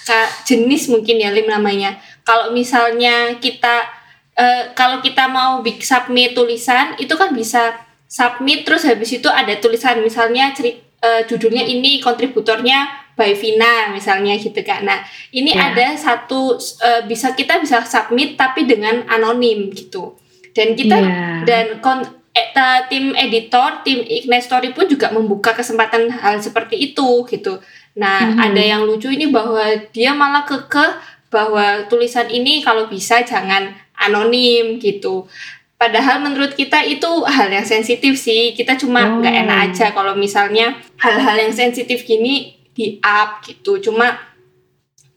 ka- 0.02 0.32
jenis 0.42 0.90
mungkin 0.90 1.22
ya 1.22 1.30
lim 1.30 1.46
namanya. 1.46 1.94
Kalau 2.26 2.50
misalnya 2.50 3.38
kita 3.38 3.86
eh, 4.34 4.74
kalau 4.74 5.06
kita 5.06 5.30
mau 5.30 5.62
big 5.62 5.86
submit 5.86 6.34
tulisan 6.34 6.98
itu 6.98 7.14
kan 7.14 7.30
bisa 7.32 7.78
submit 8.10 8.66
terus 8.66 8.84
habis 8.84 9.14
itu 9.14 9.30
ada 9.30 9.54
tulisan 9.62 10.02
misalnya 10.02 10.50
ceri- 10.52 10.82
eh, 11.06 11.22
judulnya 11.30 11.62
ini 11.64 12.02
kontributornya 12.02 12.80
by 13.16 13.32
Vina 13.32 13.94
misalnya 13.94 14.34
gitu 14.36 14.60
kan. 14.62 14.84
Nah, 14.84 15.00
ini 15.32 15.54
Ya. 15.54 15.72
ada 15.72 15.94
satu 15.96 16.58
eh, 16.82 17.02
bisa 17.06 17.32
kita 17.32 17.62
bisa 17.62 17.86
submit 17.86 18.36
tapi 18.36 18.66
dengan 18.66 19.06
anonim 19.08 19.70
gitu. 19.72 20.18
Dan 20.52 20.74
kita 20.74 20.98
Iya. 20.98 21.46
dan 21.46 21.66
kon- 21.80 22.10
eh, 22.36 22.82
tim 22.92 23.16
editor, 23.16 23.86
tim 23.86 24.04
Ignite 24.04 24.44
Story 24.44 24.76
pun 24.76 24.84
juga 24.86 25.08
membuka 25.12 25.56
kesempatan 25.56 26.12
hal 26.12 26.42
seperti 26.42 26.92
itu 26.92 27.24
gitu. 27.26 27.60
Nah, 27.96 28.36
Mhm. 28.36 28.40
ada 28.42 28.62
yang 28.62 28.82
lucu 28.84 29.08
ini 29.08 29.32
bahwa 29.32 29.64
dia 29.96 30.12
malah 30.12 30.44
kekeh 30.44 30.92
bahwa 31.32 31.88
tulisan 31.88 32.28
ini 32.28 32.60
kalau 32.60 32.88
bisa 32.88 33.24
jangan 33.24 33.72
anonim 33.96 34.76
gitu. 34.78 35.24
Padahal 35.76 36.24
menurut 36.24 36.56
kita 36.56 36.88
itu 36.88 37.08
hal 37.28 37.52
yang 37.52 37.68
sensitif 37.68 38.16
sih. 38.16 38.56
Kita 38.56 38.80
cuma 38.80 39.04
Oh. 39.06 39.20
nggak 39.20 39.36
enak 39.44 39.58
aja 39.72 39.86
kalau 39.92 40.16
misalnya 40.16 40.80
hal-hal 40.98 41.36
yang 41.36 41.52
sensitif 41.52 42.08
gini 42.08 42.56
di 42.72 42.98
up 43.04 43.44
gitu. 43.44 43.78
Cuma 43.84 44.16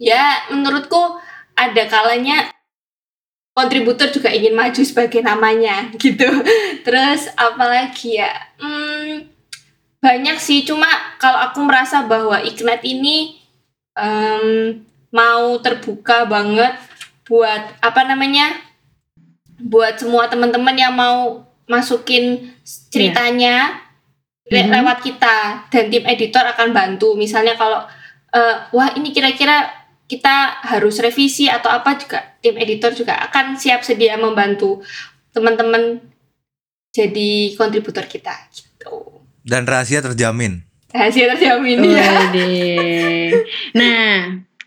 ya 0.02 0.50
menurutku 0.50 1.18
ada 1.54 1.82
kalanya 1.86 2.50
kontributor 3.54 4.10
juga 4.14 4.30
ingin 4.30 4.54
maju 4.54 4.82
sebagai 4.82 5.22
namanya 5.22 5.90
gitu. 6.02 6.26
Terus 6.82 7.30
apalagi 7.38 8.18
ya? 8.18 8.30
Hmm, 8.58 9.30
banyak 9.98 10.38
sih. 10.38 10.66
Cuma 10.66 10.86
kalau 11.18 11.38
aku 11.38 11.62
merasa 11.62 12.02
bahwa 12.02 12.38
Ignite 12.42 12.82
ini 12.86 13.38
em, 13.94 14.78
mau 15.10 15.54
terbuka 15.62 16.26
banget 16.26 16.74
buat 17.26 17.78
apa 17.78 18.02
namanya? 18.06 18.67
Buat 19.58 19.98
semua 19.98 20.30
teman-teman 20.30 20.74
yang 20.74 20.94
mau 20.94 21.42
masukin 21.66 22.54
ceritanya 22.88 23.84
le- 24.48 24.64
Mhm. 24.64 24.72
lewat 24.80 24.98
kita 25.02 25.36
dan 25.68 25.84
tim 25.90 26.04
editor 26.06 26.40
akan 26.42 26.72
bantu. 26.72 27.12
Misalnya 27.14 27.54
kalau 27.54 27.84
eh, 28.28 28.56
wah 28.72 28.92
ini 28.92 29.08
kira-kira 29.08 29.72
kita 30.04 30.60
harus 30.64 31.00
revisi 31.00 31.48
atau 31.48 31.68
apa 31.68 31.96
juga 31.96 32.36
tim 32.40 32.56
editor 32.56 32.92
juga 32.92 33.16
akan 33.24 33.56
siap 33.56 33.80
sedia 33.80 34.16
membantu 34.16 34.80
teman-teman 35.32 36.00
jadi 36.88 37.56
kontributor 37.56 38.04
kita 38.04 38.32
gitu. 38.52 39.24
Dan 39.44 39.64
rahasia 39.64 40.00
terjamin. 40.00 40.64
Rahasia 40.92 41.36
terjamin 41.36 41.78
ya. 41.88 42.04
Waduh. 42.04 43.32
Nah, 43.76 44.12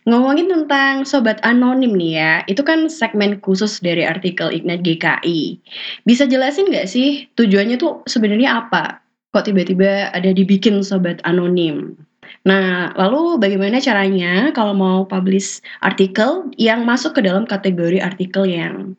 ngomongin 0.10 0.50
tentang 0.50 1.06
sobat 1.06 1.38
anonim 1.46 1.94
nih 1.94 2.14
ya, 2.18 2.34
itu 2.50 2.62
kan 2.66 2.90
segmen 2.90 3.38
khusus 3.42 3.78
dari 3.82 4.02
artikel 4.02 4.50
Ignite 4.50 4.82
GKI. 4.82 5.62
Bisa 6.06 6.26
jelasin 6.26 6.70
nggak 6.70 6.90
sih 6.90 7.30
tujuannya 7.38 7.78
tuh 7.78 8.02
sebenarnya 8.10 8.66
apa? 8.66 9.02
Kok 9.32 9.48
tiba-tiba 9.48 10.12
ada 10.12 10.30
dibikin 10.34 10.84
sobat 10.84 11.22
anonim? 11.24 11.96
Nah, 12.42 12.90
lalu 12.98 13.38
bagaimana 13.38 13.78
caranya 13.78 14.50
kalau 14.56 14.74
mau 14.74 15.06
publish 15.06 15.62
artikel 15.86 16.50
yang 16.58 16.84
masuk 16.84 17.14
ke 17.14 17.22
dalam 17.22 17.46
kategori 17.46 18.02
artikel 18.02 18.50
yang 18.50 18.98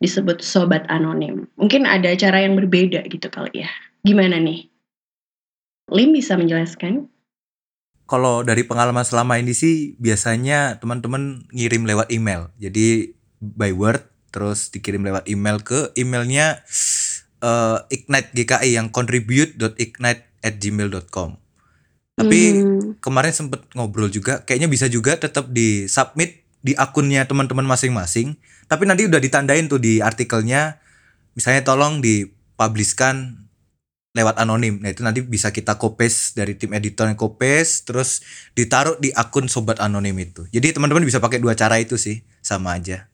disebut 0.00 0.40
sobat 0.40 0.88
anonim? 0.88 1.44
Mungkin 1.60 1.84
ada 1.84 2.16
cara 2.16 2.40
yang 2.42 2.56
berbeda 2.56 3.04
gitu 3.12 3.28
kali 3.28 3.66
ya. 3.66 3.70
Gimana 4.02 4.40
nih? 4.40 4.64
Lim 5.92 6.16
bisa 6.16 6.36
menjelaskan? 6.40 7.08
Kalau 8.08 8.40
dari 8.40 8.64
pengalaman 8.64 9.04
selama 9.04 9.36
ini 9.36 9.52
sih 9.52 9.92
biasanya 10.00 10.80
teman-teman 10.80 11.44
ngirim 11.52 11.84
lewat 11.84 12.08
email. 12.08 12.48
Jadi 12.56 13.12
by 13.38 13.70
word 13.76 14.00
terus 14.32 14.72
dikirim 14.72 15.04
lewat 15.04 15.28
email 15.28 15.60
ke 15.60 15.92
emailnya 15.92 16.64
eh, 17.38 17.78
Ignite 17.92 18.34
GKI 18.34 18.74
yang 18.80 18.88
contribute.ignite@gmail.com. 18.90 21.38
Tapi 22.18 22.40
Hmm. 22.50 22.98
kemarin 22.98 23.30
sempet 23.30 23.62
ngobrol 23.78 24.10
juga, 24.10 24.42
kayaknya 24.42 24.66
bisa 24.66 24.90
juga 24.90 25.14
tetap 25.14 25.54
di 25.54 25.86
submit 25.86 26.42
di 26.66 26.74
akunnya 26.74 27.30
teman-teman 27.30 27.62
masing-masing. 27.62 28.34
Tapi 28.66 28.90
nanti 28.90 29.06
udah 29.06 29.22
ditandain 29.22 29.70
tuh 29.70 29.78
di 29.78 30.02
artikelnya, 30.02 30.82
misalnya 31.38 31.62
tolong 31.62 32.02
dipublishkan 32.02 33.46
lewat 34.16 34.40
anonim. 34.40 34.80
Nah 34.80 34.90
itu 34.92 35.04
nanti 35.04 35.20
bisa 35.20 35.52
kita 35.52 35.76
copy 35.76 36.08
dari 36.32 36.56
tim 36.56 36.72
editor 36.72 37.06
yang 37.08 37.18
copy, 37.18 37.64
terus 37.84 38.24
ditaruh 38.56 38.96
di 38.96 39.12
akun 39.12 39.46
sobat 39.50 39.78
anonim 39.78 40.16
itu. 40.16 40.48
Jadi 40.48 40.72
teman-teman 40.72 41.04
bisa 41.04 41.20
pakai 41.20 41.42
dua 41.42 41.52
cara 41.52 41.76
itu 41.76 42.00
sih, 42.00 42.24
sama 42.40 42.76
aja. 42.80 43.06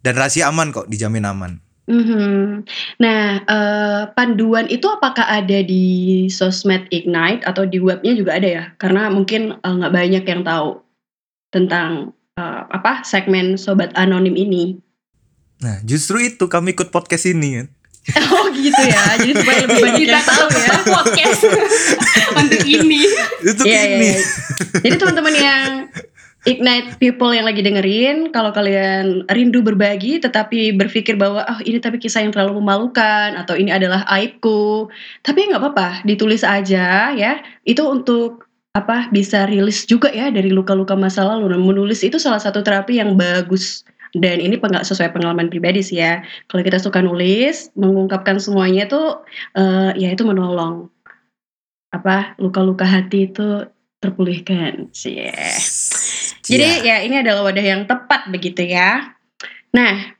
Dan 0.00 0.14
rahasia 0.14 0.46
aman 0.46 0.70
kok, 0.70 0.86
dijamin 0.86 1.26
aman. 1.26 1.58
Mhm. 1.86 2.66
Nah, 2.98 3.46
eee, 3.46 4.02
panduan 4.18 4.66
itu 4.66 4.90
apakah 4.90 5.22
ada 5.22 5.62
di 5.62 6.26
sosmed 6.26 6.90
Ignite 6.90 7.46
atau 7.46 7.62
di 7.62 7.78
webnya 7.78 8.14
juga 8.18 8.34
ada 8.34 8.48
ya? 8.48 8.64
Karena 8.78 9.06
mungkin, 9.06 9.54
eee, 9.54 9.74
nggak 9.78 9.94
banyak 9.94 10.24
yang 10.26 10.42
tahu 10.42 10.82
tentang, 11.54 12.10
eee, 12.34 12.62
apa, 12.74 13.06
segmen 13.06 13.54
sobat 13.54 13.94
anonim 13.94 14.34
ini. 14.34 14.82
Nah 15.56 15.80
justru 15.88 16.20
itu 16.20 16.44
kami 16.52 16.76
ikut 16.76 16.92
podcast 16.92 17.24
ini 17.30 17.64
kan. 17.64 17.66
Oh 18.06 18.46
gitu 18.54 18.82
ya, 18.86 19.18
jadi 19.18 19.32
supaya 19.34 19.58
lebih 19.66 19.82
banyak 19.82 19.98
Kita 19.98 20.14
yang 20.14 20.26
tahu 20.30 20.48
ya. 20.54 20.74
podcast 20.86 21.40
untuk 22.38 22.62
ini. 22.62 23.02
Itu 23.42 23.62
Iya, 23.66 23.80
iya, 23.82 23.82
ini. 23.98 24.10
iya. 24.14 24.20
Jadi 24.86 24.94
teman-teman 24.94 25.34
yang 25.34 25.68
Ignite 26.46 27.02
people 27.02 27.34
yang 27.34 27.42
lagi 27.42 27.58
dengerin, 27.58 28.30
kalau 28.30 28.54
kalian 28.54 29.26
rindu 29.26 29.66
berbagi 29.66 30.22
tetapi 30.22 30.78
berpikir 30.78 31.18
bahwa 31.18 31.42
oh 31.42 31.58
ini 31.66 31.82
tapi 31.82 31.98
kisah 31.98 32.22
yang 32.22 32.30
terlalu 32.30 32.62
memalukan 32.62 33.34
atau 33.34 33.58
ini 33.58 33.74
adalah 33.74 34.06
aibku, 34.06 34.86
tapi 35.26 35.50
nggak 35.50 35.58
apa-apa, 35.58 36.06
ditulis 36.06 36.46
aja 36.46 37.10
ya. 37.18 37.42
Itu 37.66 37.90
untuk 37.90 38.46
apa 38.78 39.10
bisa 39.10 39.42
rilis 39.50 39.90
juga 39.90 40.06
ya 40.14 40.30
dari 40.30 40.54
luka-luka 40.54 40.94
masa 40.94 41.26
lalu. 41.26 41.50
Nah, 41.50 41.58
menulis 41.58 42.06
itu 42.06 42.22
salah 42.22 42.38
satu 42.38 42.62
terapi 42.62 43.02
yang 43.02 43.18
bagus 43.18 43.82
dan 44.16 44.40
ini 44.40 44.56
penggal 44.56 44.82
sesuai 44.82 45.12
pengalaman 45.12 45.52
pribadi 45.52 45.84
sih 45.84 46.00
ya. 46.00 46.24
Kalau 46.48 46.64
kita 46.64 46.80
suka 46.80 47.04
nulis, 47.04 47.68
mengungkapkan 47.76 48.40
semuanya 48.40 48.88
tuh 48.88 49.22
eh, 49.56 49.92
ya 50.00 50.08
itu 50.12 50.24
menolong 50.24 50.88
apa 51.92 52.36
luka-luka 52.42 52.84
hati 52.84 53.28
itu 53.30 53.68
terpulihkan 54.00 54.92
sih. 54.92 55.28
Jadi 56.46 56.68
Cia. 56.82 56.84
ya 56.84 56.96
ini 57.04 57.20
adalah 57.20 57.46
wadah 57.46 57.64
yang 57.64 57.88
tepat 57.88 58.28
begitu 58.32 58.66
ya. 58.66 59.16
Nah, 59.72 60.16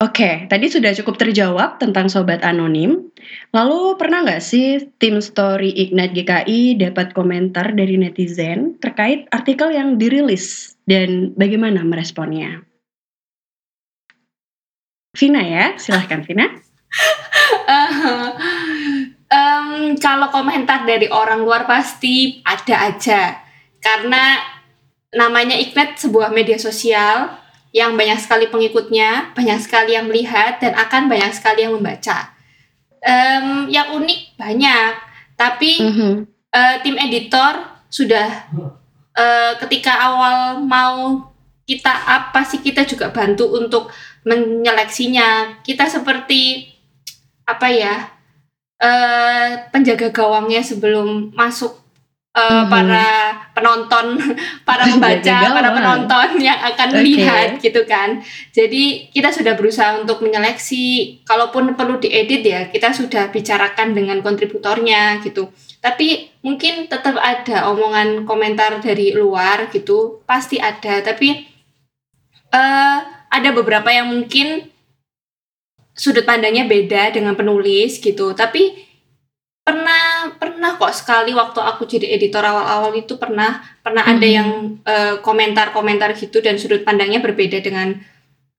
Oke, 0.00 0.48
tadi 0.48 0.64
sudah 0.64 0.96
cukup 0.96 1.20
terjawab 1.20 1.76
tentang 1.76 2.08
sobat 2.08 2.40
anonim. 2.40 3.12
Lalu 3.52 4.00
pernah 4.00 4.24
nggak 4.24 4.40
sih 4.40 4.88
tim 4.96 5.20
story 5.20 5.76
Ignite 5.76 6.16
GKI 6.16 6.80
dapat 6.80 7.12
komentar 7.12 7.76
dari 7.76 8.00
netizen 8.00 8.80
terkait 8.80 9.28
artikel 9.28 9.68
yang 9.68 10.00
dirilis 10.00 10.72
dan 10.88 11.36
bagaimana 11.36 11.84
meresponnya? 11.84 12.64
Vina 15.10 15.42
ya, 15.42 15.74
silahkan 15.74 16.22
Vina. 16.22 16.46
um, 19.26 19.94
kalau 19.98 20.30
komentar 20.30 20.86
dari 20.86 21.10
orang 21.10 21.42
luar 21.42 21.66
pasti 21.66 22.42
ada 22.46 22.90
aja 22.90 23.38
karena 23.82 24.38
namanya 25.10 25.58
Ignite 25.58 25.98
sebuah 25.98 26.30
media 26.30 26.58
sosial 26.62 27.34
yang 27.74 27.94
banyak 27.94 28.18
sekali 28.18 28.50
pengikutnya, 28.50 29.34
banyak 29.34 29.58
sekali 29.62 29.94
yang 29.94 30.06
melihat 30.06 30.58
dan 30.62 30.74
akan 30.74 31.06
banyak 31.10 31.30
sekali 31.34 31.66
yang 31.66 31.74
membaca. 31.74 32.34
Um, 33.00 33.66
yang 33.70 33.96
unik 33.96 34.36
banyak, 34.36 34.92
tapi 35.34 35.80
mm 35.80 35.92
-hmm. 35.94 36.12
uh, 36.52 36.76
tim 36.84 36.96
editor 37.00 37.80
sudah 37.90 38.50
uh, 39.16 39.52
ketika 39.66 39.90
awal 39.98 40.60
mau 40.62 41.30
kita 41.70 41.90
apa 41.90 42.42
sih 42.42 42.58
kita 42.58 42.82
juga 42.82 43.14
bantu 43.14 43.46
untuk 43.54 43.94
menyeleksinya. 44.24 45.60
Kita 45.64 45.88
seperti 45.88 46.68
apa 47.46 47.66
ya 47.66 47.94
uh, 48.80 49.48
penjaga 49.74 50.14
gawangnya 50.14 50.62
sebelum 50.62 51.34
masuk 51.34 51.80
uh, 52.34 52.64
hmm. 52.64 52.70
para 52.70 53.06
penonton, 53.52 54.06
para 54.68 54.84
pembaca, 54.86 55.38
para 55.50 55.70
penonton 55.74 56.28
yang 56.40 56.58
akan 56.58 56.88
okay. 56.90 56.96
melihat 56.98 57.48
gitu 57.58 57.82
kan. 57.86 58.22
Jadi 58.54 59.12
kita 59.12 59.30
sudah 59.30 59.54
berusaha 59.54 60.00
untuk 60.00 60.22
menyeleksi, 60.24 61.20
kalaupun 61.26 61.74
perlu 61.74 61.98
diedit 61.98 62.42
ya 62.42 62.70
kita 62.70 62.94
sudah 62.94 63.28
bicarakan 63.30 63.92
dengan 63.94 64.18
kontributornya 64.24 65.20
gitu. 65.22 65.50
Tapi 65.80 66.28
mungkin 66.44 66.92
tetap 66.92 67.16
ada 67.16 67.72
omongan 67.72 68.28
komentar 68.28 68.84
dari 68.84 69.16
luar 69.16 69.72
gitu, 69.72 70.20
pasti 70.28 70.60
ada. 70.60 71.00
Tapi 71.00 71.28
uh, 72.52 73.19
ada 73.30 73.54
beberapa 73.54 73.88
yang 73.94 74.10
mungkin 74.10 74.68
sudut 75.94 76.26
pandangnya 76.26 76.66
beda 76.66 77.14
dengan 77.14 77.38
penulis 77.38 78.02
gitu. 78.02 78.34
Tapi 78.34 78.90
pernah 79.60 80.34
pernah 80.34 80.74
kok 80.80 80.90
sekali 80.90 81.30
waktu 81.30 81.60
aku 81.62 81.86
jadi 81.86 82.16
editor 82.16 82.42
awal-awal 82.42 82.90
itu 82.96 83.14
pernah 83.20 83.62
pernah 83.86 84.02
hmm. 84.02 84.12
ada 84.16 84.26
yang 84.26 84.48
uh, 84.82 85.14
komentar-komentar 85.22 86.16
gitu 86.18 86.42
dan 86.42 86.58
sudut 86.58 86.82
pandangnya 86.82 87.22
berbeda 87.22 87.62
dengan 87.62 87.94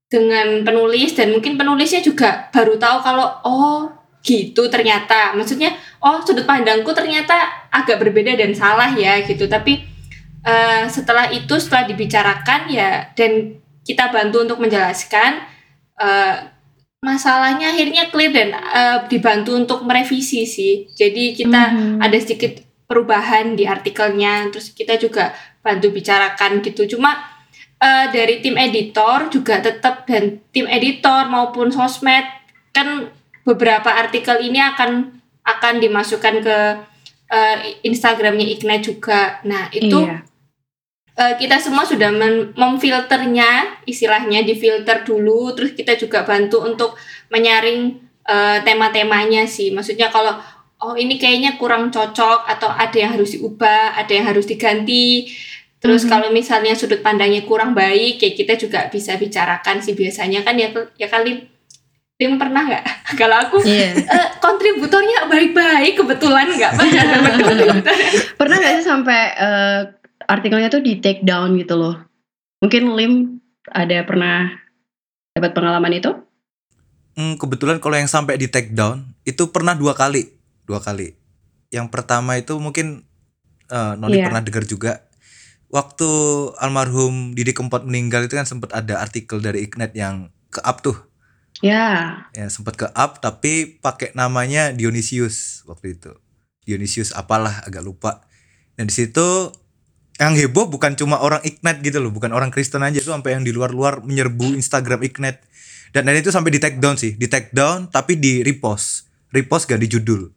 dengan 0.07 0.63
penulis. 0.63 1.11
Dan 1.17 1.35
mungkin 1.35 1.59
penulisnya 1.59 1.99
juga 1.99 2.47
baru 2.55 2.79
tahu 2.79 2.97
kalau 3.03 3.27
oh 3.43 3.91
gitu 4.23 4.71
ternyata. 4.71 5.35
Maksudnya 5.35 5.75
oh 5.99 6.23
sudut 6.23 6.47
pandangku 6.47 6.95
ternyata 6.95 7.67
agak 7.73 7.99
berbeda 7.99 8.39
dan 8.39 8.55
salah 8.55 8.95
ya 8.95 9.19
gitu. 9.25 9.51
Tapi 9.51 9.83
uh, 10.45 10.85
setelah 10.87 11.27
itu 11.33 11.57
setelah 11.59 11.89
dibicarakan 11.89 12.69
ya 12.71 13.09
dan 13.17 13.61
kita 13.81 14.13
bantu 14.13 14.45
untuk 14.45 14.59
menjelaskan 14.61 15.41
uh, 15.97 16.35
masalahnya 17.01 17.73
akhirnya 17.73 18.13
clear 18.13 18.29
dan 18.29 18.50
uh, 18.53 18.97
dibantu 19.09 19.57
untuk 19.57 19.81
merevisi 19.85 20.45
sih. 20.45 20.85
Jadi 20.93 21.33
kita 21.33 21.61
mm-hmm. 21.73 21.97
ada 21.97 22.17
sedikit 22.21 22.61
perubahan 22.85 23.57
di 23.57 23.65
artikelnya, 23.65 24.53
terus 24.53 24.69
kita 24.69 25.01
juga 25.01 25.33
bantu 25.65 25.89
bicarakan 25.89 26.61
gitu. 26.61 26.85
Cuma 26.97 27.17
uh, 27.81 28.05
dari 28.13 28.45
tim 28.45 28.53
editor 28.57 29.33
juga 29.33 29.57
tetap 29.61 30.05
dan 30.05 30.38
tim 30.53 30.69
editor 30.69 31.25
maupun 31.25 31.73
sosmed 31.73 32.25
kan 32.71 33.10
beberapa 33.41 33.89
artikel 33.89 34.38
ini 34.38 34.62
akan 34.62 35.17
akan 35.41 35.73
dimasukkan 35.82 36.36
ke 36.45 36.58
uh, 37.34 37.56
Instagramnya 37.82 38.45
Ignite 38.45 38.93
juga. 38.93 39.41
Nah 39.41 39.73
itu 39.73 40.06
iya 40.06 40.21
uh, 41.21 41.34
kita 41.38 41.62
semua 41.62 41.86
sudah 41.86 42.10
memfilternya 42.57 43.81
istilahnya 43.86 44.41
difilter 44.41 45.05
dulu 45.05 45.53
terus 45.53 45.77
kita 45.77 45.93
juga 45.93 46.25
bantu 46.25 46.65
untuk 46.65 46.97
menyaring 47.29 48.01
uh, 48.25 48.57
tema-temanya 48.65 49.45
sih 49.45 49.69
maksudnya 49.69 50.10
kalau 50.10 50.34
oh 50.81 50.97
ini 50.97 51.21
kayaknya 51.21 51.62
kurang 51.62 51.93
cocok 51.93 52.49
atau 52.49 52.69
ada 52.73 52.97
yang 52.97 53.13
harus 53.13 53.38
diubah 53.38 53.93
ada 53.93 54.12
yang 54.12 54.25
harus 54.25 54.49
diganti 54.49 55.29
terus 55.81 56.05
mm 56.05 56.10
-hmm. 56.10 56.12
kalau 56.17 56.27
misalnya 56.34 56.73
sudut 56.73 57.05
pandangnya 57.05 57.45
kurang 57.45 57.77
baik 57.77 58.17
ya 58.17 58.31
kita 58.34 58.57
juga 58.57 58.89
bisa 58.89 59.17
bicarakan 59.17 59.77
sih 59.81 59.93
biasanya 59.93 60.41
kan 60.41 60.57
ya 60.57 60.73
ya 60.97 61.05
kali 61.05 61.45
tim 62.17 62.38
pernah 62.38 62.65
nggak 62.65 62.86
kalau 63.21 63.38
aku 63.45 63.57
yeah. 63.65 63.93
Iya. 63.93 64.10
uh, 64.10 64.27
kontributornya 64.41 65.25
baik-baik 65.29 65.93
kebetulan 65.97 66.49
nggak 66.53 66.73
pernah 68.41 68.55
nggak 68.57 68.73
sih 68.81 68.86
sampai 68.86 69.21
uh, 69.38 70.00
artikelnya 70.27 70.69
tuh 70.69 70.84
di 70.84 70.99
take 70.99 71.23
down 71.25 71.57
gitu 71.57 71.77
loh. 71.77 71.95
Mungkin 72.62 72.93
Lim 72.93 73.13
ada 73.69 74.05
pernah 74.05 74.53
dapat 75.34 75.51
pengalaman 75.53 75.93
itu? 75.97 76.12
Hmm, 77.17 77.36
kebetulan 77.36 77.81
kalau 77.84 77.99
yang 77.99 78.07
sampai 78.07 78.39
di 78.39 78.47
take 78.47 78.71
down 78.71 79.12
itu 79.27 79.51
pernah 79.51 79.75
dua 79.75 79.97
kali, 79.97 80.31
dua 80.63 80.79
kali. 80.79 81.13
Yang 81.71 81.88
pertama 81.91 82.39
itu 82.39 82.55
mungkin 82.60 83.07
uh, 83.71 83.95
Noni 83.99 84.19
yeah. 84.19 84.27
pernah 84.27 84.43
dengar 84.43 84.63
juga. 84.67 84.93
Waktu 85.71 86.10
almarhum 86.60 87.31
Didi 87.31 87.55
Kempot 87.55 87.88
meninggal 87.88 88.27
itu 88.27 88.36
kan 88.36 88.43
sempat 88.43 88.75
ada 88.75 88.99
artikel 88.99 89.39
dari 89.39 89.63
Ignite 89.63 89.95
yang 89.95 90.27
ke 90.51 90.60
up 90.63 90.84
tuh. 90.84 90.99
Ya. 91.63 92.27
Yeah. 92.36 92.47
Ya 92.47 92.47
sempat 92.51 92.75
ke 92.75 92.88
up 92.91 93.23
tapi 93.23 93.79
pakai 93.79 94.12
namanya 94.12 94.75
Dionysius 94.75 95.63
waktu 95.63 95.95
itu. 95.95 96.12
Dionysius 96.67 97.15
apalah 97.15 97.63
agak 97.63 97.88
lupa. 97.88 98.27
Dan 98.75 98.91
di 98.91 98.93
situ 98.95 99.51
yang 100.21 100.38
heboh 100.38 100.69
bukan 100.69 100.93
cuma 100.93 101.17
orang 101.17 101.41
Ignite 101.41 101.81
gitu 101.81 101.97
loh, 101.97 102.13
bukan 102.13 102.29
orang 102.29 102.53
Kristen 102.53 102.86
aja 102.86 103.01
tuh 103.01 103.10
sampai 103.10 103.34
yang 103.34 103.41
di 103.41 103.49
luar-luar 103.49 104.05
menyerbu 104.05 104.53
Instagram 104.53 105.01
Ignite. 105.01 105.41
Dan, 105.91 106.05
dan 106.05 106.13
itu 106.13 106.29
sampai 106.29 106.53
di 106.53 106.62
take 106.62 106.77
down 106.77 106.93
sih, 106.93 107.17
di 107.17 107.25
take 107.25 107.49
down 107.49 107.89
tapi 107.89 108.21
di 108.21 108.45
repost. 108.45 109.10
Repost 109.34 109.65
ganti 109.65 109.89
judul. 109.89 110.29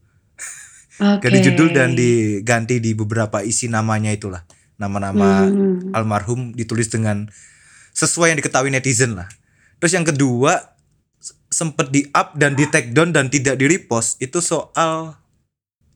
Okay. 0.94 1.26
ganti 1.26 1.50
judul 1.50 1.74
dan 1.74 1.98
diganti 1.98 2.78
di 2.78 2.94
beberapa 2.94 3.42
isi 3.42 3.66
namanya 3.66 4.14
itulah. 4.14 4.46
Nama-nama 4.78 5.42
hmm. 5.42 5.90
almarhum 5.90 6.54
ditulis 6.54 6.86
dengan 6.86 7.26
sesuai 7.90 8.30
yang 8.30 8.38
diketahui 8.38 8.70
netizen 8.70 9.18
lah. 9.18 9.26
Terus 9.82 9.90
yang 9.90 10.06
kedua 10.06 10.78
sempet 11.50 11.90
di 11.90 12.06
up 12.14 12.38
dan 12.38 12.54
di 12.54 12.70
take 12.70 12.94
down 12.94 13.10
dan 13.10 13.26
tidak 13.26 13.58
di 13.58 13.66
repost 13.66 14.22
itu 14.22 14.38
soal 14.38 15.18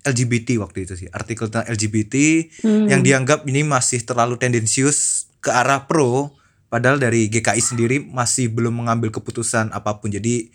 LGBT 0.07 0.63
waktu 0.63 0.87
itu 0.87 0.95
sih 0.95 1.09
artikel 1.11 1.51
tentang 1.51 1.67
LGBT 1.67 2.15
hmm. 2.63 2.87
yang 2.87 3.03
dianggap 3.03 3.45
ini 3.51 3.67
masih 3.67 4.07
terlalu 4.07 4.39
tendensius 4.39 5.27
ke 5.43 5.51
arah 5.51 5.91
pro 5.91 6.39
padahal 6.69 7.01
dari 7.01 7.27
GKI 7.33 7.63
sendiri 7.63 7.97
masih 8.05 8.53
belum 8.53 8.85
mengambil 8.85 9.11
keputusan 9.11 9.73
apa 9.75 9.99
pun. 9.99 10.13
Jadi 10.13 10.53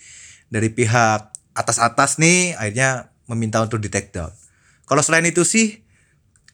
dari 0.47 0.69
pihak 0.69 1.33
atas-atas 1.53 2.21
nih 2.21 2.57
akhirnya 2.57 3.13
meminta 3.27 3.61
untuk 3.61 3.81
di 3.81 3.89
take 3.89 4.13
down. 4.13 4.31
Kalau 4.85 5.01
selain 5.01 5.25
itu 5.25 5.43
sih 5.43 5.81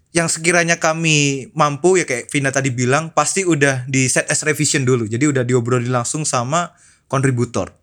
yang 0.09 0.25
sekiranya 0.25 0.81
kami 0.81 1.49
mampu 1.53 2.01
ya 2.01 2.05
kayak 2.09 2.33
Vina 2.33 2.49
tadi 2.49 2.73
bilang 2.73 3.13
pasti 3.13 3.45
udah 3.45 3.85
di 3.85 4.09
set 4.09 4.25
as 4.31 4.41
revision 4.41 4.81
dulu. 4.87 5.05
Jadi 5.05 5.29
udah 5.29 5.45
diobrolin 5.45 5.93
langsung 5.93 6.25
sama 6.25 6.73
kontributor. 7.05 7.75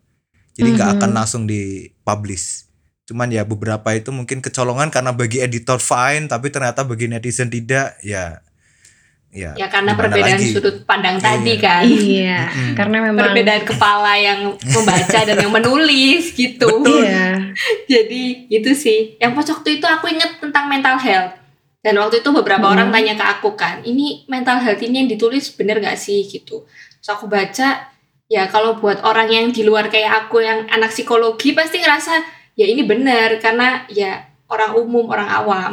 Jadi 0.57 0.75
nggak 0.75 0.89
mm 0.89 0.97
-hmm. 0.97 1.05
akan 1.07 1.11
langsung 1.13 1.43
di 1.45 1.93
publish 2.03 2.66
cuman 3.07 3.31
ya 3.31 3.47
beberapa 3.47 3.95
itu 3.95 4.11
mungkin 4.11 4.43
kecolongan 4.43 4.91
karena 4.91 5.15
bagi 5.15 5.39
editor 5.39 5.79
fine 5.79 6.27
tapi 6.27 6.51
ternyata 6.51 6.83
bagi 6.83 7.07
netizen 7.07 7.47
tidak 7.47 7.95
ya 8.03 8.43
ya 9.31 9.55
ya 9.55 9.71
karena 9.71 9.95
perbedaan 9.95 10.41
lagi? 10.41 10.51
sudut 10.51 10.83
pandang 10.83 11.21
iya. 11.21 11.23
tadi 11.23 11.55
kan 11.61 11.83
iya 11.87 12.41
mm-hmm. 12.51 12.75
karena 12.75 12.97
memang 13.07 13.23
perbedaan 13.31 13.63
kepala 13.63 14.13
yang 14.19 14.41
membaca 14.59 15.19
dan 15.23 15.37
yang 15.39 15.53
menulis 15.55 16.35
gitu 16.35 16.67
Betul. 16.83 17.05
Iya. 17.07 17.55
jadi 17.95 18.25
itu 18.51 18.71
sih 18.75 19.15
yang 19.23 19.39
pas 19.39 19.47
waktu 19.47 19.79
itu 19.79 19.87
aku 19.87 20.11
inget 20.11 20.43
tentang 20.43 20.67
mental 20.67 20.99
health 20.99 21.39
dan 21.87 21.95
waktu 22.03 22.19
itu 22.25 22.31
beberapa 22.35 22.67
hmm. 22.67 22.75
orang 22.75 22.89
tanya 22.91 23.15
ke 23.15 23.25
aku 23.39 23.55
kan 23.55 23.87
ini 23.87 24.27
mental 24.27 24.59
health 24.59 24.83
ini 24.83 25.07
yang 25.07 25.11
ditulis 25.11 25.55
bener 25.55 25.79
gak 25.79 25.95
sih 25.95 26.27
gitu 26.27 26.67
so 26.99 27.15
aku 27.15 27.31
baca 27.31 27.93
ya 28.27 28.51
kalau 28.51 28.83
buat 28.83 29.07
orang 29.07 29.31
yang 29.31 29.47
di 29.55 29.63
luar 29.63 29.87
kayak 29.87 30.27
aku 30.27 30.43
yang 30.43 30.67
anak 30.67 30.91
psikologi 30.91 31.55
pasti 31.55 31.79
ngerasa 31.79 32.35
ya 32.57 32.67
ini 32.67 32.83
benar 32.83 33.37
karena 33.39 33.85
ya 33.93 34.25
orang 34.49 34.75
umum 34.81 35.05
orang 35.13 35.29
awam 35.29 35.73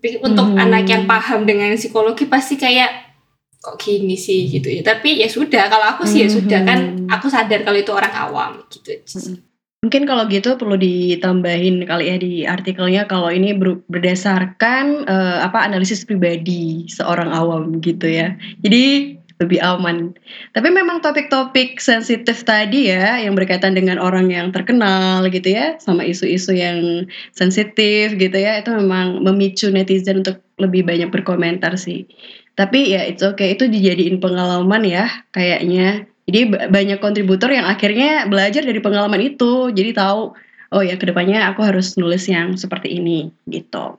tapi 0.00 0.20
untuk 0.20 0.52
hmm. 0.52 0.60
anak 0.60 0.84
yang 0.88 1.04
paham 1.04 1.44
dengan 1.44 1.76
psikologi 1.76 2.24
pasti 2.28 2.56
kayak 2.56 3.16
kok 3.60 3.80
gini 3.80 4.16
sih 4.16 4.48
gitu 4.48 4.68
ya 4.68 4.84
tapi 4.84 5.20
ya 5.20 5.28
sudah 5.28 5.68
kalau 5.72 5.96
aku 5.96 6.04
sih 6.04 6.24
ya 6.24 6.28
sudah 6.28 6.60
kan 6.64 6.80
hmm. 7.04 7.08
aku 7.08 7.32
sadar 7.32 7.64
kalau 7.64 7.78
itu 7.80 7.92
orang 7.92 8.12
awam 8.12 8.52
gitu 8.68 9.00
hmm. 9.00 9.54
Mungkin 9.84 10.08
kalau 10.08 10.24
gitu 10.32 10.56
perlu 10.56 10.80
ditambahin 10.80 11.84
kali 11.84 12.08
ya 12.08 12.16
di 12.16 12.48
artikelnya 12.48 13.04
kalau 13.04 13.28
ini 13.28 13.52
ber 13.52 13.84
berdasarkan 13.84 15.04
uh, 15.04 15.44
apa 15.44 15.60
analisis 15.60 16.08
pribadi 16.08 16.88
seorang 16.88 17.28
awam 17.28 17.84
gitu 17.84 18.08
ya. 18.08 18.32
Jadi 18.64 19.12
lebih 19.42 19.58
aman. 19.58 20.14
Tapi 20.54 20.68
memang 20.70 21.02
topik-topik 21.02 21.82
sensitif 21.82 22.46
tadi 22.46 22.90
ya, 22.90 23.18
yang 23.18 23.34
berkaitan 23.34 23.74
dengan 23.74 23.98
orang 23.98 24.30
yang 24.30 24.54
terkenal 24.54 25.26
gitu 25.26 25.50
ya, 25.50 25.74
sama 25.82 26.06
isu-isu 26.06 26.54
yang 26.54 27.10
sensitif 27.34 28.14
gitu 28.14 28.36
ya, 28.38 28.62
itu 28.62 28.70
memang 28.70 29.22
memicu 29.26 29.74
netizen 29.74 30.22
untuk 30.22 30.38
lebih 30.62 30.86
banyak 30.86 31.10
berkomentar 31.10 31.74
sih. 31.74 32.06
Tapi 32.54 32.94
ya 32.94 33.02
it's 33.02 33.26
okay, 33.26 33.58
itu 33.58 33.66
dijadiin 33.66 34.22
pengalaman 34.22 34.86
ya 34.86 35.10
kayaknya. 35.34 36.06
Jadi 36.24 36.70
banyak 36.70 37.02
kontributor 37.02 37.50
yang 37.52 37.66
akhirnya 37.66 38.30
belajar 38.30 38.62
dari 38.62 38.78
pengalaman 38.78 39.20
itu, 39.20 39.74
jadi 39.74 39.92
tahu, 39.92 40.32
oh 40.72 40.82
ya 40.82 40.94
ke 40.94 41.10
depannya 41.10 41.50
aku 41.50 41.66
harus 41.66 41.98
nulis 41.98 42.24
yang 42.30 42.54
seperti 42.54 42.96
ini 42.96 43.34
gitu. 43.50 43.98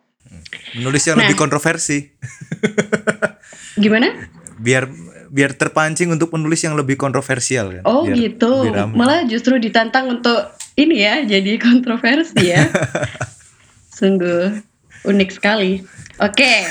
Menulis 0.79 1.03
yang 1.05 1.19
Nah. 1.19 1.27
lebih 1.27 1.37
kontroversi. 1.37 2.15
Gimana? 3.75 4.31
biar 4.55 4.87
biar 5.35 5.51
terpancing 5.59 6.15
untuk 6.15 6.31
menulis 6.31 6.63
yang 6.63 6.79
lebih 6.79 6.95
kontroversial 6.95 7.75
kan. 7.75 7.83
Oh 7.83 8.07
Biar 8.07 8.15
gitu. 8.15 8.71
ramai. 8.71 8.95
Malah 8.95 9.21
justru 9.27 9.59
ditantang 9.59 10.07
untuk 10.07 10.55
ini 10.79 11.03
ya, 11.03 11.27
jadi 11.27 11.59
kontroversi 11.59 12.55
ya. 12.55 12.71
Sungguh 13.99 14.55
unik 15.03 15.29
sekali. 15.35 15.83
Oke. 16.23 16.63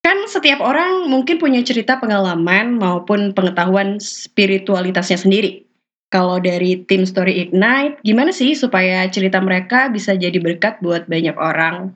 Kan 0.00 0.24
setiap 0.32 0.64
orang 0.64 1.12
mungkin 1.12 1.36
punya 1.36 1.60
cerita 1.60 2.00
pengalaman 2.00 2.80
maupun 2.80 3.36
pengetahuan 3.36 4.00
spiritualitasnya 4.00 5.20
sendiri. 5.20 5.68
Kalau 6.08 6.40
dari 6.40 6.86
tim 6.86 7.02
Story 7.04 7.42
Ignite, 7.42 8.00
gimana 8.00 8.32
sih 8.32 8.56
supaya 8.56 9.04
cerita 9.12 9.42
mereka 9.42 9.92
bisa 9.92 10.16
jadi 10.16 10.38
berkat 10.38 10.80
buat 10.80 11.04
banyak 11.10 11.36
orang? 11.36 11.92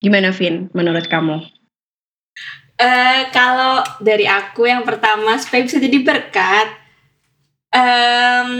Gimana 0.00 0.32
Vin, 0.32 0.72
menurut 0.72 1.10
kamu? 1.10 1.59
Eh, 2.80 3.28
kalau 3.28 3.84
dari 4.00 4.24
aku 4.24 4.64
yang 4.64 4.88
pertama 4.88 5.36
supaya 5.36 5.68
bisa 5.68 5.76
jadi 5.76 6.00
berkat, 6.00 6.68
em, 7.76 8.50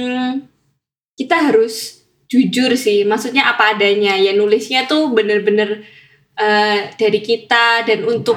kita 1.17 1.37
harus 1.49 2.05
jujur 2.29 2.77
sih. 2.77 3.09
Maksudnya 3.09 3.49
apa 3.49 3.73
adanya. 3.73 4.21
Ya 4.21 4.37
nulisnya 4.37 4.85
tuh 4.85 5.09
bener-bener 5.17 5.89
eh, 6.37 6.93
dari 7.01 7.21
kita 7.25 7.89
dan 7.89 8.05
untuk 8.05 8.37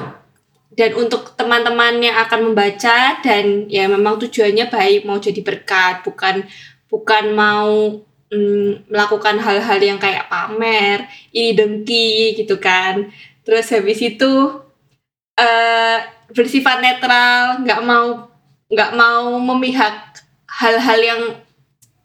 dan 0.74 0.90
untuk 0.98 1.36
teman-teman 1.38 2.02
yang 2.02 2.16
akan 2.26 2.50
membaca 2.50 3.22
dan 3.22 3.70
ya 3.70 3.86
memang 3.86 4.18
tujuannya 4.18 4.66
baik 4.68 5.06
mau 5.06 5.22
jadi 5.22 5.38
berkat 5.40 6.02
bukan 6.02 6.42
bukan 6.90 7.24
mau 7.30 8.02
mm, 8.34 8.90
melakukan 8.90 9.38
hal-hal 9.38 9.78
yang 9.78 9.98
kayak 10.02 10.26
pamer 10.26 11.06
ini 11.30 11.54
dengki 11.54 12.34
gitu 12.34 12.58
kan 12.58 13.06
terus 13.46 13.70
habis 13.70 14.02
itu 14.02 14.63
eh 15.34 15.98
bersifat 16.30 16.78
netral, 16.80 17.62
nggak 17.62 17.80
mau 17.82 18.30
nggak 18.70 18.90
mau 18.96 19.38
memihak 19.54 20.22
hal-hal 20.48 21.00
yang 21.02 21.22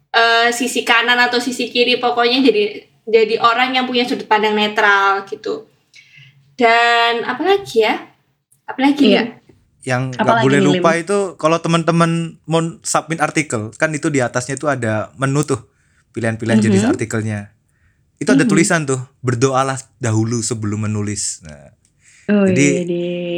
eh, 0.09 0.49
sisi 0.49 0.81
kanan 0.81 1.21
atau 1.21 1.37
sisi 1.37 1.69
kiri, 1.69 2.01
pokoknya 2.01 2.41
jadi 2.41 2.63
jadi 3.09 3.35
orang 3.41 3.73
yang 3.73 3.85
punya 3.89 4.05
sudut 4.05 4.25
pandang 4.25 4.53
netral 4.57 5.25
gitu. 5.25 5.65
Dan 6.53 7.25
apalagi 7.25 7.85
ya? 7.85 7.95
Apalagi 8.65 9.15
Iya. 9.15 9.21
nih? 9.21 9.27
Yang 9.85 10.03
nggak 10.17 10.37
boleh 10.43 10.59
lupa 10.61 10.91
itu 10.93 11.17
kalau 11.39 11.57
teman-teman 11.57 12.37
mau 12.45 12.61
submit 12.83 13.23
artikel 13.23 13.71
kan 13.79 13.89
itu 13.95 14.11
di 14.11 14.19
atasnya 14.19 14.59
itu 14.59 14.67
ada 14.67 15.09
menu 15.15 15.41
tuh 15.47 15.57
pilihan-pilihan 16.11 16.59
jenis 16.59 16.83
Mhm. 16.85 16.91
artikelnya. 16.93 17.39
Itu 18.19 18.35
ada 18.35 18.43
Mhm. 18.43 18.51
tulisan 18.51 18.83
tuh 18.83 18.99
berdoalah 19.23 19.79
dahulu 19.97 20.43
sebelum 20.43 20.83
menulis. 20.83 21.39
Nah, 21.47 21.71
Oh, 22.29 22.45
Jadi- 22.45 22.85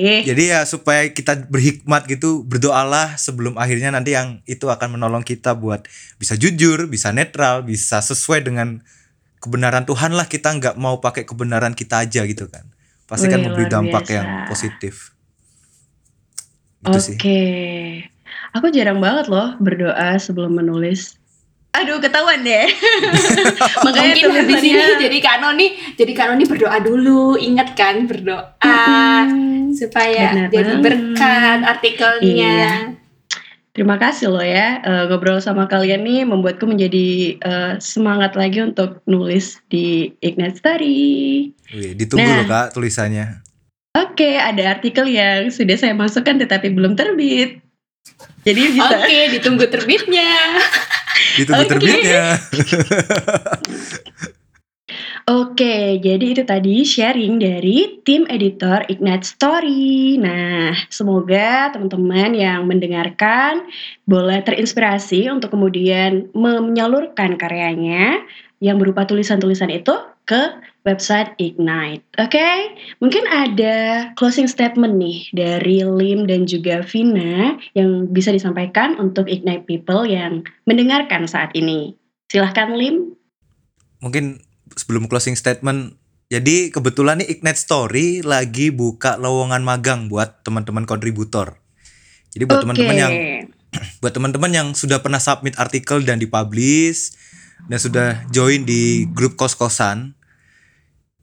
iya 0.04 0.19
jadi 0.19 0.43
ya 0.51 0.60
supaya 0.67 1.08
kita 1.08 1.47
berhikmat 1.47 2.12
gitu 2.12 2.43
berdoalah 2.43 3.15
sebelum 3.15 3.56
akhirnya 3.56 3.88
nanti 3.88 4.12
yang 4.12 4.43
itu 4.43 4.67
akan 4.67 4.99
menolong 4.99 5.23
kita 5.23 5.56
buat 5.56 5.88
bisa 6.19 6.36
jujur, 6.36 6.91
bisa 6.91 7.15
netral, 7.15 7.63
bisa 7.63 8.04
sesuai 8.04 8.43
dengan 8.43 8.84
kebenaran 9.39 9.88
Tuhan 9.88 10.12
lah 10.12 10.27
kita 10.27 10.51
nggak 10.60 10.75
mau 10.75 10.99
pakai 10.99 11.23
kebenaran 11.23 11.71
kita 11.71 12.04
aja 12.04 12.27
gitu 12.27 12.51
kan. 12.51 12.67
Pasti 13.08 13.32
kan 13.32 13.39
Wih, 13.39 13.47
memberi 13.47 13.65
dampak 13.71 14.04
biasa. 14.04 14.15
yang 14.19 14.27
positif. 14.51 15.15
Itu 16.84 16.99
sih. 16.99 17.15
Oke. 17.15 17.41
Aku 18.51 18.67
jarang 18.75 18.99
banget 18.99 19.32
loh 19.32 19.56
berdoa 19.63 20.19
sebelum 20.19 20.60
menulis. 20.60 21.21
Aduh, 21.72 21.98
ketahuan 21.98 22.42
deh. 22.42 22.68
Makanya 23.86 24.12
Mungkin 24.12 24.32
habis 24.36 24.60
ini 24.62 24.86
jadi 25.00 25.18
Kanoni, 25.20 25.68
jadi 25.96 26.14
Kanoni 26.14 26.44
berdoa 26.44 26.78
dulu, 26.78 27.36
ingat 27.36 27.74
kan 27.74 28.06
berdoa 28.06 28.52
Mm-mm. 28.60 29.72
supaya 29.72 30.36
Benar 30.36 30.48
jadi 30.50 30.72
banget. 30.74 30.84
berkat 30.84 31.60
artikelnya. 31.64 32.28
Iya. 32.28 32.74
Terima 33.72 33.96
kasih 33.96 34.28
loh 34.28 34.44
ya 34.44 34.84
eh, 34.84 35.04
ngobrol 35.08 35.40
sama 35.40 35.64
kalian 35.64 36.04
nih 36.04 36.28
membuatku 36.28 36.68
menjadi 36.68 37.08
eh, 37.40 37.74
semangat 37.80 38.36
lagi 38.36 38.60
untuk 38.60 39.00
nulis 39.06 39.64
di 39.66 40.12
Ignite 40.20 40.60
Study. 40.60 41.48
Wih, 41.72 41.96
ditunggu 41.96 42.20
Nah. 42.22 42.38
loh 42.38 42.48
Kak 42.48 42.76
tulisannya. 42.76 43.40
Oke, 43.92 44.36
ada 44.36 44.76
artikel 44.76 45.08
yang 45.08 45.48
sudah 45.48 45.76
saya 45.76 45.92
masukkan 45.92 46.36
tetapi 46.36 46.68
belum 46.70 47.00
terbit. 47.00 47.64
Jadi 48.44 48.62
bisa 48.72 48.92
Oke, 48.98 49.20
ditunggu 49.32 49.64
terbitnya. 49.66 50.28
Ditunggu 51.39 51.63
Oke. 51.63 51.71
terbitnya. 51.71 52.24
Oke, 55.30 56.02
jadi 56.02 56.26
itu 56.34 56.43
tadi 56.43 56.82
sharing 56.82 57.38
dari 57.38 58.02
tim 58.02 58.26
editor 58.28 58.84
Ignite 58.89 59.24
Story. 59.24 60.17
Nah, 60.17 60.74
semoga 60.89 61.69
teman-teman 61.71 62.34
yang 62.34 62.65
mendengarkan 62.65 63.69
boleh 64.04 64.41
terinspirasi 64.41 65.30
untuk 65.30 65.54
kemudian 65.54 66.34
menyalurkan 66.34 67.38
karyanya 67.38 68.26
yang 68.60 68.82
berupa 68.82 69.06
tulisan-tulisan 69.06 69.69
itu 69.69 69.93
ke 70.26 70.58
website 70.82 71.38
Ignite. 71.38 72.02
Oke, 72.17 72.74
mungkin 72.98 73.24
ada 73.30 74.10
closing 74.17 74.50
statement 74.50 74.98
nih 74.98 75.30
dari 75.34 75.86
Lim 75.86 76.26
dan 76.26 76.50
juga 76.50 76.82
Vina 76.82 77.58
yang 77.78 78.10
bisa 78.10 78.34
disampaikan 78.34 78.98
untuk 78.98 79.30
Ignite 79.30 79.70
People 79.70 80.10
yang 80.10 80.41
mendengarkan 80.65 81.30
saat 81.30 81.54
ini. 81.54 81.94
Silahkan 82.34 82.74
Lim. 82.74 83.13
Mungkin 84.02 84.41
sebelum 84.74 85.06
closing 85.06 85.38
statement 85.38 86.02
jadi 86.32 86.72
kebetulan 86.72 87.20
nih 87.20 87.28
Ignite 87.28 87.60
Story 87.60 88.24
lagi 88.24 88.72
buka 88.72 89.20
lowongan 89.20 89.67
magang 89.67 90.08
buat 90.08 90.48
teman-teman 90.48 90.88
kontributor. 90.88 91.60
Jadi 92.32 92.48
buat 92.48 92.63
teman-teman 92.63 92.96
Oke. 92.96 93.04
yang 93.04 93.13
buat 94.02 94.15
teman-teman 94.15 94.52
yang 94.56 94.67
sudah 94.72 95.04
pernah 95.04 95.20
submit 95.20 95.60
artikel 95.60 96.00
dan 96.08 96.24
dipublish 96.24 97.12
dan 97.67 97.78
sudah 97.78 98.08
join 98.32 98.63
di 98.63 99.06
grup 99.12 99.36
kos-kosan, 99.36 100.15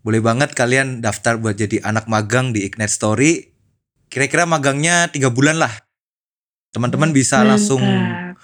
boleh 0.09 0.25
banget 0.25 0.57
kalian 0.57 1.05
daftar 1.05 1.37
buat 1.37 1.53
jadi 1.53 1.85
anak 1.85 2.09
magang 2.09 2.57
di 2.57 2.65
Ignite 2.65 2.89
Story. 2.89 3.53
Kira-kira 4.09 4.49
magangnya 4.49 5.13
tiga 5.13 5.29
bulan 5.29 5.61
lah. 5.61 5.69
Teman-teman 6.73 7.13
bisa 7.13 7.45
langsung 7.45 7.85
Mantap. 7.85 8.41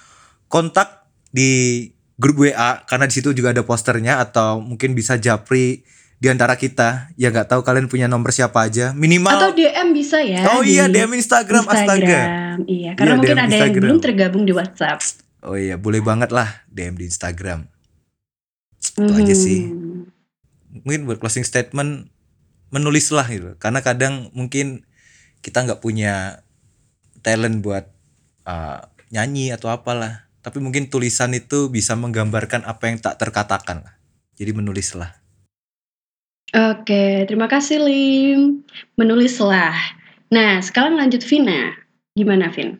kontak 0.47 0.89
di 1.31 1.89
grup 2.15 2.37
WA 2.39 2.85
karena 2.85 3.09
di 3.09 3.15
situ 3.15 3.33
juga 3.33 3.51
ada 3.51 3.65
posternya 3.65 4.21
atau 4.21 4.61
mungkin 4.61 4.93
bisa 4.93 5.17
japri 5.17 5.89
di 6.15 6.29
antara 6.29 6.55
kita 6.55 7.09
ya 7.17 7.29
nggak 7.29 7.49
tahu 7.49 7.61
kalian 7.61 7.89
punya 7.89 8.07
nomor 8.07 8.29
siapa 8.29 8.63
aja 8.63 8.93
minimal 8.93 9.35
Atau 9.35 9.53
DM 9.53 9.89
bisa 9.91 10.21
ya. 10.21 10.45
oh 10.53 10.63
iya 10.63 10.87
DM 10.87 11.11
Instagram, 11.13 11.65
astaga 11.65 11.91
Instagram. 11.91 12.57
Iya, 12.65 12.91
karena 12.93 13.09
Iya, 13.11 13.19
mungkin 13.19 13.29
DM 13.31 13.35
ada 13.35 13.43
yang 13.43 13.51
Instagram. 13.51 13.83
belum 13.83 13.99
tergabung 13.99 14.45
di 14.45 14.53
WhatsApp. 14.53 14.99
oh 15.43 15.57
iya 15.57 15.75
boleh 15.75 16.01
banget 16.01 16.29
lah 16.29 16.63
DM 16.67 16.95
di 16.95 17.05
Instagram 17.05 17.67
Itu 18.95 19.11
aja 19.11 19.35
sih. 19.35 19.65
Mungkin 20.75 21.07
buat 21.07 21.23
closing 21.23 21.47
statement 21.47 22.11
menulislah 22.75 23.23
gitu 23.31 23.55
karena 23.63 23.87
kadang 23.87 24.35
mungkin 24.35 24.83
kita 25.47 25.63
nggak 25.63 25.79
punya 25.79 26.43
talent 27.23 27.63
buat 27.63 27.87
uh, 28.51 28.83
nyanyi 29.15 29.55
atau 29.55 29.71
apalah 29.71 30.27
tapi 30.43 30.59
mungkin 30.59 30.91
tulisan 30.91 31.31
itu 31.39 31.71
bisa 31.71 31.95
menggambarkan 31.95 32.67
apa 32.67 32.91
yang 32.91 32.99
tak 32.99 33.23
terkatakan 33.23 33.87
jadi 34.35 34.51
menulislah 34.51 35.15
Oke, 36.55 37.27
terima 37.27 37.51
kasih 37.51 37.83
Lim. 37.83 38.63
Menulislah. 38.95 39.75
Nah, 40.31 40.63
sekarang 40.63 40.95
lanjut 40.95 41.27
Vina. 41.27 41.75
Gimana 42.15 42.47
Vin? 42.55 42.79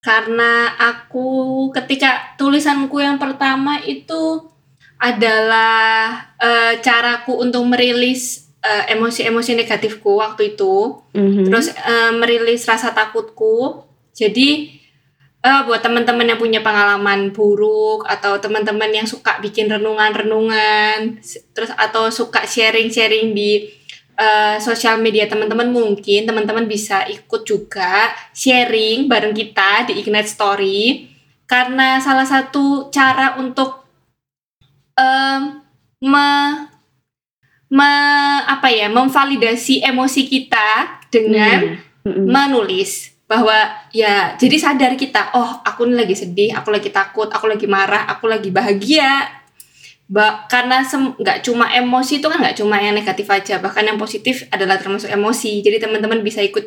Karena 0.00 0.72
aku 0.72 1.68
ketika 1.76 2.32
tulisanku 2.40 2.96
yang 2.96 3.20
pertama 3.20 3.76
itu 3.84 4.48
adalah 4.98 6.26
eh, 6.38 6.74
caraku 6.82 7.38
untuk 7.38 7.62
merilis 7.66 8.50
eh, 8.62 8.94
emosi-emosi 8.94 9.54
negatifku 9.54 10.18
waktu 10.18 10.54
itu. 10.58 10.98
Mhm. 11.14 11.46
terus 11.50 11.70
eh, 11.74 12.12
merilis 12.14 12.66
rasa 12.66 12.90
takutku 12.90 13.86
jadi 14.14 14.74
eh, 15.42 15.60
buat 15.66 15.78
teman-teman 15.78 16.26
yang 16.34 16.40
punya 16.42 16.60
pengalaman 16.60 17.30
buruk 17.30 18.02
atau 18.10 18.42
teman-teman 18.42 18.90
yang 18.90 19.06
suka 19.06 19.38
bikin 19.38 19.70
renungan-renungan 19.70 21.22
terus 21.54 21.70
atau 21.78 22.10
suka 22.10 22.42
sharing-sharing 22.42 23.30
di 23.34 23.70
eh, 24.18 24.56
sosial 24.58 24.98
media 24.98 25.30
teman-teman 25.30 25.70
mungkin 25.70 26.26
teman-teman 26.26 26.66
bisa 26.66 27.06
ikut 27.06 27.46
juga 27.46 28.10
sharing 28.34 29.06
bareng 29.06 29.34
kita 29.34 29.86
di 29.86 30.02
Ignite 30.02 30.30
Story 30.30 31.06
karena 31.46 32.02
salah 32.02 32.26
satu 32.28 32.92
cara 32.92 33.38
untuk 33.40 33.77
em, 34.98 35.62
me, 36.02 36.28
me- 37.70 38.42
apa 38.48 38.68
ya 38.74 38.90
memvalidasi 38.90 39.84
emosi 39.86 40.26
kita 40.26 40.98
dengan 41.12 41.78
Mm-mm. 42.02 42.26
menulis 42.26 43.14
bahwa 43.28 43.52
ya 43.92 44.34
jadi 44.40 44.56
sadar 44.56 44.92
kita 44.96 45.36
oh 45.36 45.60
aku 45.60 45.84
ini 45.84 46.00
lagi 46.00 46.16
sedih 46.16 46.56
aku 46.56 46.72
lagi 46.72 46.88
takut 46.88 47.28
aku 47.28 47.44
lagi 47.44 47.68
marah 47.68 48.08
aku 48.08 48.24
lagi 48.24 48.48
bahagia 48.48 49.37
ba 50.08 50.48
karena 50.48 50.80
nggak 50.88 51.44
cuma 51.44 51.68
emosi 51.68 52.24
itu 52.24 52.26
kan 52.32 52.40
nggak 52.40 52.56
cuma 52.56 52.80
yang 52.80 52.96
negatif 52.96 53.28
aja 53.28 53.60
bahkan 53.60 53.84
yang 53.84 54.00
positif 54.00 54.48
adalah 54.48 54.80
termasuk 54.80 55.12
emosi 55.12 55.60
jadi 55.60 55.84
teman-teman 55.84 56.24
bisa 56.24 56.40
ikut 56.40 56.64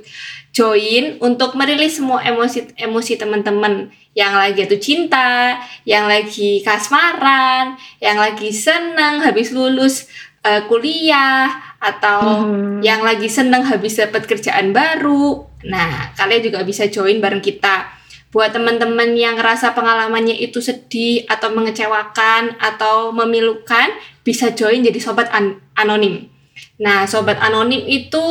join 0.54 1.18
untuk 1.18 1.58
merilis 1.58 1.98
semua 1.98 2.22
emosi 2.22 2.78
emosi 2.78 3.18
teman-teman 3.18 3.90
yang 4.14 4.38
lagi 4.38 4.70
itu 4.70 4.78
cinta 4.78 5.58
yang 5.90 6.06
lagi 6.06 6.62
kasmaran 6.62 7.82
yang 7.98 8.22
lagi 8.22 8.54
senang 8.54 9.26
habis 9.26 9.50
lulus 9.50 10.06
eh, 10.42 10.62
kuliah 10.70 11.50
atau 11.82 12.46
Mhm. 12.46 12.82
yang 12.86 13.02
lagi 13.02 13.26
seneng 13.30 13.62
habis 13.62 13.98
dapat 13.98 14.26
kerjaan 14.26 14.74
baru. 14.74 15.46
Nah, 15.70 16.14
kalian 16.18 16.42
juga 16.42 16.66
bisa 16.66 16.90
join 16.90 17.22
bareng 17.22 17.42
kita. 17.42 18.01
Buat 18.32 18.56
teman-teman 18.56 19.12
yang 19.20 19.36
ngerasa 19.36 19.76
pengalamannya 19.76 20.40
itu 20.40 20.64
sedih 20.64 21.28
atau 21.28 21.52
mengecewakan 21.52 22.56
atau 22.64 23.12
memilukan, 23.12 23.92
bisa 24.24 24.56
join 24.56 24.80
jadi 24.80 25.00
sobat 25.04 25.28
an- 25.36 25.60
anonim. 25.76 26.32
Nah, 26.80 27.04
sobat 27.04 27.38
anonim 27.44 27.84
itu 27.84 28.24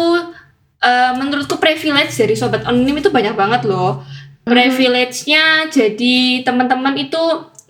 eh, 0.80 1.12
menurutku 1.12 1.60
privilege 1.60 2.16
dari 2.16 2.32
sobat 2.32 2.64
anonim 2.64 2.96
itu 2.96 3.12
banyak 3.12 3.36
banget 3.36 3.68
loh. 3.68 4.00
Privilege-nya 4.48 5.68
jadi 5.68 6.42
teman-teman 6.42 6.96
itu 6.96 7.20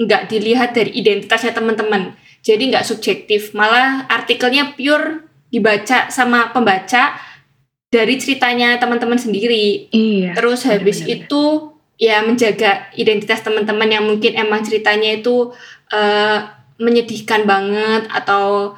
nggak 0.00 0.30
dilihat 0.30 0.70
dari 0.72 0.94
identitasnya 0.96 1.52
teman-teman. 1.52 2.14
Jadi 2.40 2.72
nggak 2.72 2.86
subjektif, 2.86 3.52
malah 3.52 4.08
artikelnya 4.08 4.72
pure 4.72 5.28
dibaca 5.50 6.08
sama 6.08 6.54
pembaca 6.54 7.18
dari 7.90 8.16
ceritanya 8.16 8.78
teman-teman 8.78 9.18
sendiri. 9.18 9.90
Iya. 9.90 10.38
Terus 10.38 10.64
habis 10.64 11.02
benar-benar. 11.04 11.26
itu 11.26 11.42
ya 12.00 12.24
menjaga 12.24 12.88
identitas 12.96 13.44
teman-teman 13.44 13.92
yang 13.92 14.04
mungkin 14.08 14.32
emang 14.32 14.64
ceritanya 14.64 15.20
itu 15.20 15.52
eh, 15.92 16.38
menyedihkan 16.80 17.44
banget 17.44 18.08
atau 18.08 18.72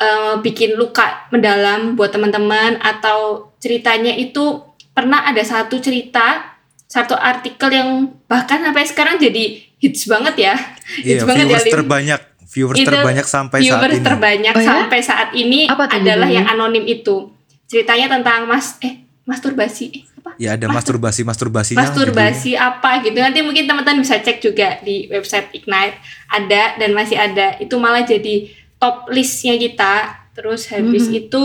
eh, 0.00 0.40
bikin 0.40 0.80
luka 0.80 1.28
mendalam 1.28 1.92
buat 1.92 2.08
teman-teman 2.08 2.80
atau 2.80 3.52
ceritanya 3.60 4.16
itu 4.16 4.64
pernah 4.96 5.28
ada 5.28 5.44
satu 5.44 5.76
cerita 5.84 6.56
satu 6.88 7.16
artikel 7.16 7.72
yang 7.72 7.88
bahkan 8.28 8.60
sampai 8.60 8.84
sekarang 8.84 9.16
jadi 9.16 9.56
hits 9.80 10.04
banget 10.04 10.52
ya. 10.52 10.54
Iya, 11.00 11.20
Hits 11.20 11.24
banget 11.24 11.44
ya, 11.44 11.48
viewers 11.48 11.64
Lim. 11.64 11.72
terbanyak, 11.72 12.20
viewers 12.52 12.76
Itu 12.76 12.88
terbanyak 12.92 13.26
sampai 13.26 13.58
saat 13.58 13.64
viewers 13.64 13.96
ini. 13.96 14.04
terbanyak 14.04 14.54
Oh 14.54 14.60
ya? 14.60 14.68
sampai 14.68 15.00
saat 15.00 15.28
ini 15.32 15.60
Apa 15.72 15.84
adalah 15.88 16.28
yang 16.28 16.44
anonim 16.44 16.84
itu. 16.84 17.32
Ceritanya 17.64 18.12
tentang 18.12 18.44
mas 18.44 18.76
eh 18.84 19.08
masturbasi 19.24 20.04
apa? 20.22 20.38
Ya 20.38 20.54
ada 20.54 20.70
Mastur- 20.70 21.02
masturbasi 21.02 21.26
masturbasinya. 21.26 21.82
masturbasi 21.82 22.54
apa 22.54 23.02
gitu. 23.02 23.18
Nanti 23.18 23.42
mungkin 23.42 23.66
teman-teman 23.66 24.00
bisa 24.00 24.16
cek 24.16 24.38
juga 24.38 24.78
di 24.80 25.10
website 25.10 25.50
Ignite 25.52 25.98
ada 26.30 26.78
dan 26.78 26.94
masih 26.94 27.18
ada. 27.18 27.58
Itu 27.58 27.76
malah 27.76 28.06
jadi 28.06 28.46
top 28.78 29.10
listnya 29.10 29.58
kita. 29.58 29.94
Terus 30.32 30.70
habis 30.70 31.10
Mhm. 31.10 31.18
itu 31.18 31.44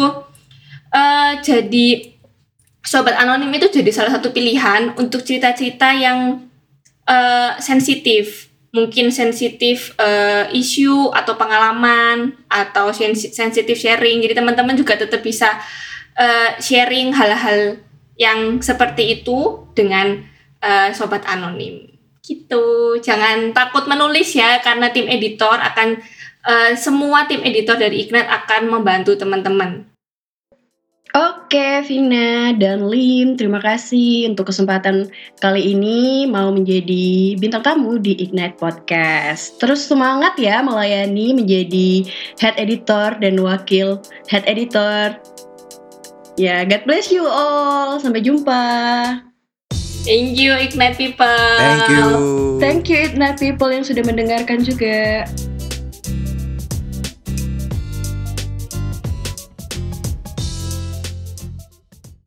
eh 0.87 1.33
jadi 1.41 1.87
sobat 2.79 3.19
anonim 3.19 3.51
itu 3.51 3.67
jadi 3.67 3.91
salah 3.91 4.15
satu 4.15 4.31
pilihan 4.31 4.95
untuk 4.95 5.19
cerita-cerita 5.19 5.91
yang 5.91 6.47
eh, 7.03 7.51
sensitif 7.59 8.47
mungkin 8.71 9.11
sensitif 9.11 9.95
eh, 9.97 10.47
isu 10.53 11.11
atau 11.11 11.35
pengalaman 11.35 12.35
atau 12.47 12.91
sensi- 12.91 13.31
sensitif 13.31 13.75
sharing 13.75 14.19
jadi 14.21 14.35
teman-teman 14.35 14.75
juga 14.75 14.95
tetap 14.95 15.19
bisa 15.19 15.55
eh, 16.15 16.55
sharing 16.59 17.11
hal-hal 17.11 17.79
yang 18.17 18.59
seperti 18.59 19.21
itu 19.21 19.69
dengan 19.77 20.25
eh, 20.61 20.89
sobat 20.93 21.23
anonim 21.29 21.87
gitu 22.25 22.97
jangan 22.99 23.55
takut 23.55 23.87
menulis 23.87 24.35
ya 24.35 24.59
karena 24.59 24.91
tim 24.91 25.07
editor 25.07 25.55
akan 25.55 26.01
eh, 26.43 26.73
semua 26.75 27.29
tim 27.29 27.39
editor 27.45 27.79
dari 27.79 28.03
Ignite 28.03 28.27
akan 28.27 28.67
membantu 28.67 29.15
teman-teman 29.15 29.87
Oke, 31.17 31.81
Vina 31.87 32.53
dan 32.59 32.91
Lim, 32.91 33.39
terima 33.39 33.63
kasih 33.63 34.29
untuk 34.29 34.51
kesempatan 34.53 35.09
kali 35.39 35.73
ini 35.73 36.27
mau 36.29 36.53
menjadi 36.53 37.33
bintang 37.39 37.63
tamu 37.63 37.97
di 37.97 38.13
Ignite 38.19 38.59
Podcast. 38.59 39.57
Terus 39.57 39.87
semangat 39.87 40.37
ya 40.37 40.59
melayani 40.61 41.33
menjadi 41.33 42.05
head 42.37 42.59
editor 42.59 43.17
dan 43.17 43.39
wakil 43.41 43.97
head 44.29 44.45
editor. 44.45 45.15
Ya, 46.37 46.61
God 46.69 46.85
bless 46.85 47.09
you 47.09 47.25
all. 47.25 47.97
Sampai 47.97 48.21
jumpa. 48.21 48.61
Thank 50.05 50.37
you 50.37 50.53
Ignite 50.53 50.95
people. 50.95 51.25
Thank 51.57 51.89
you. 51.89 52.05
Thank 52.61 52.81
you 52.93 52.97
Ignite 53.09 53.41
people 53.41 53.73
yang 53.73 53.81
sudah 53.81 54.05
mendengarkan 54.05 54.61
juga. 54.61 55.25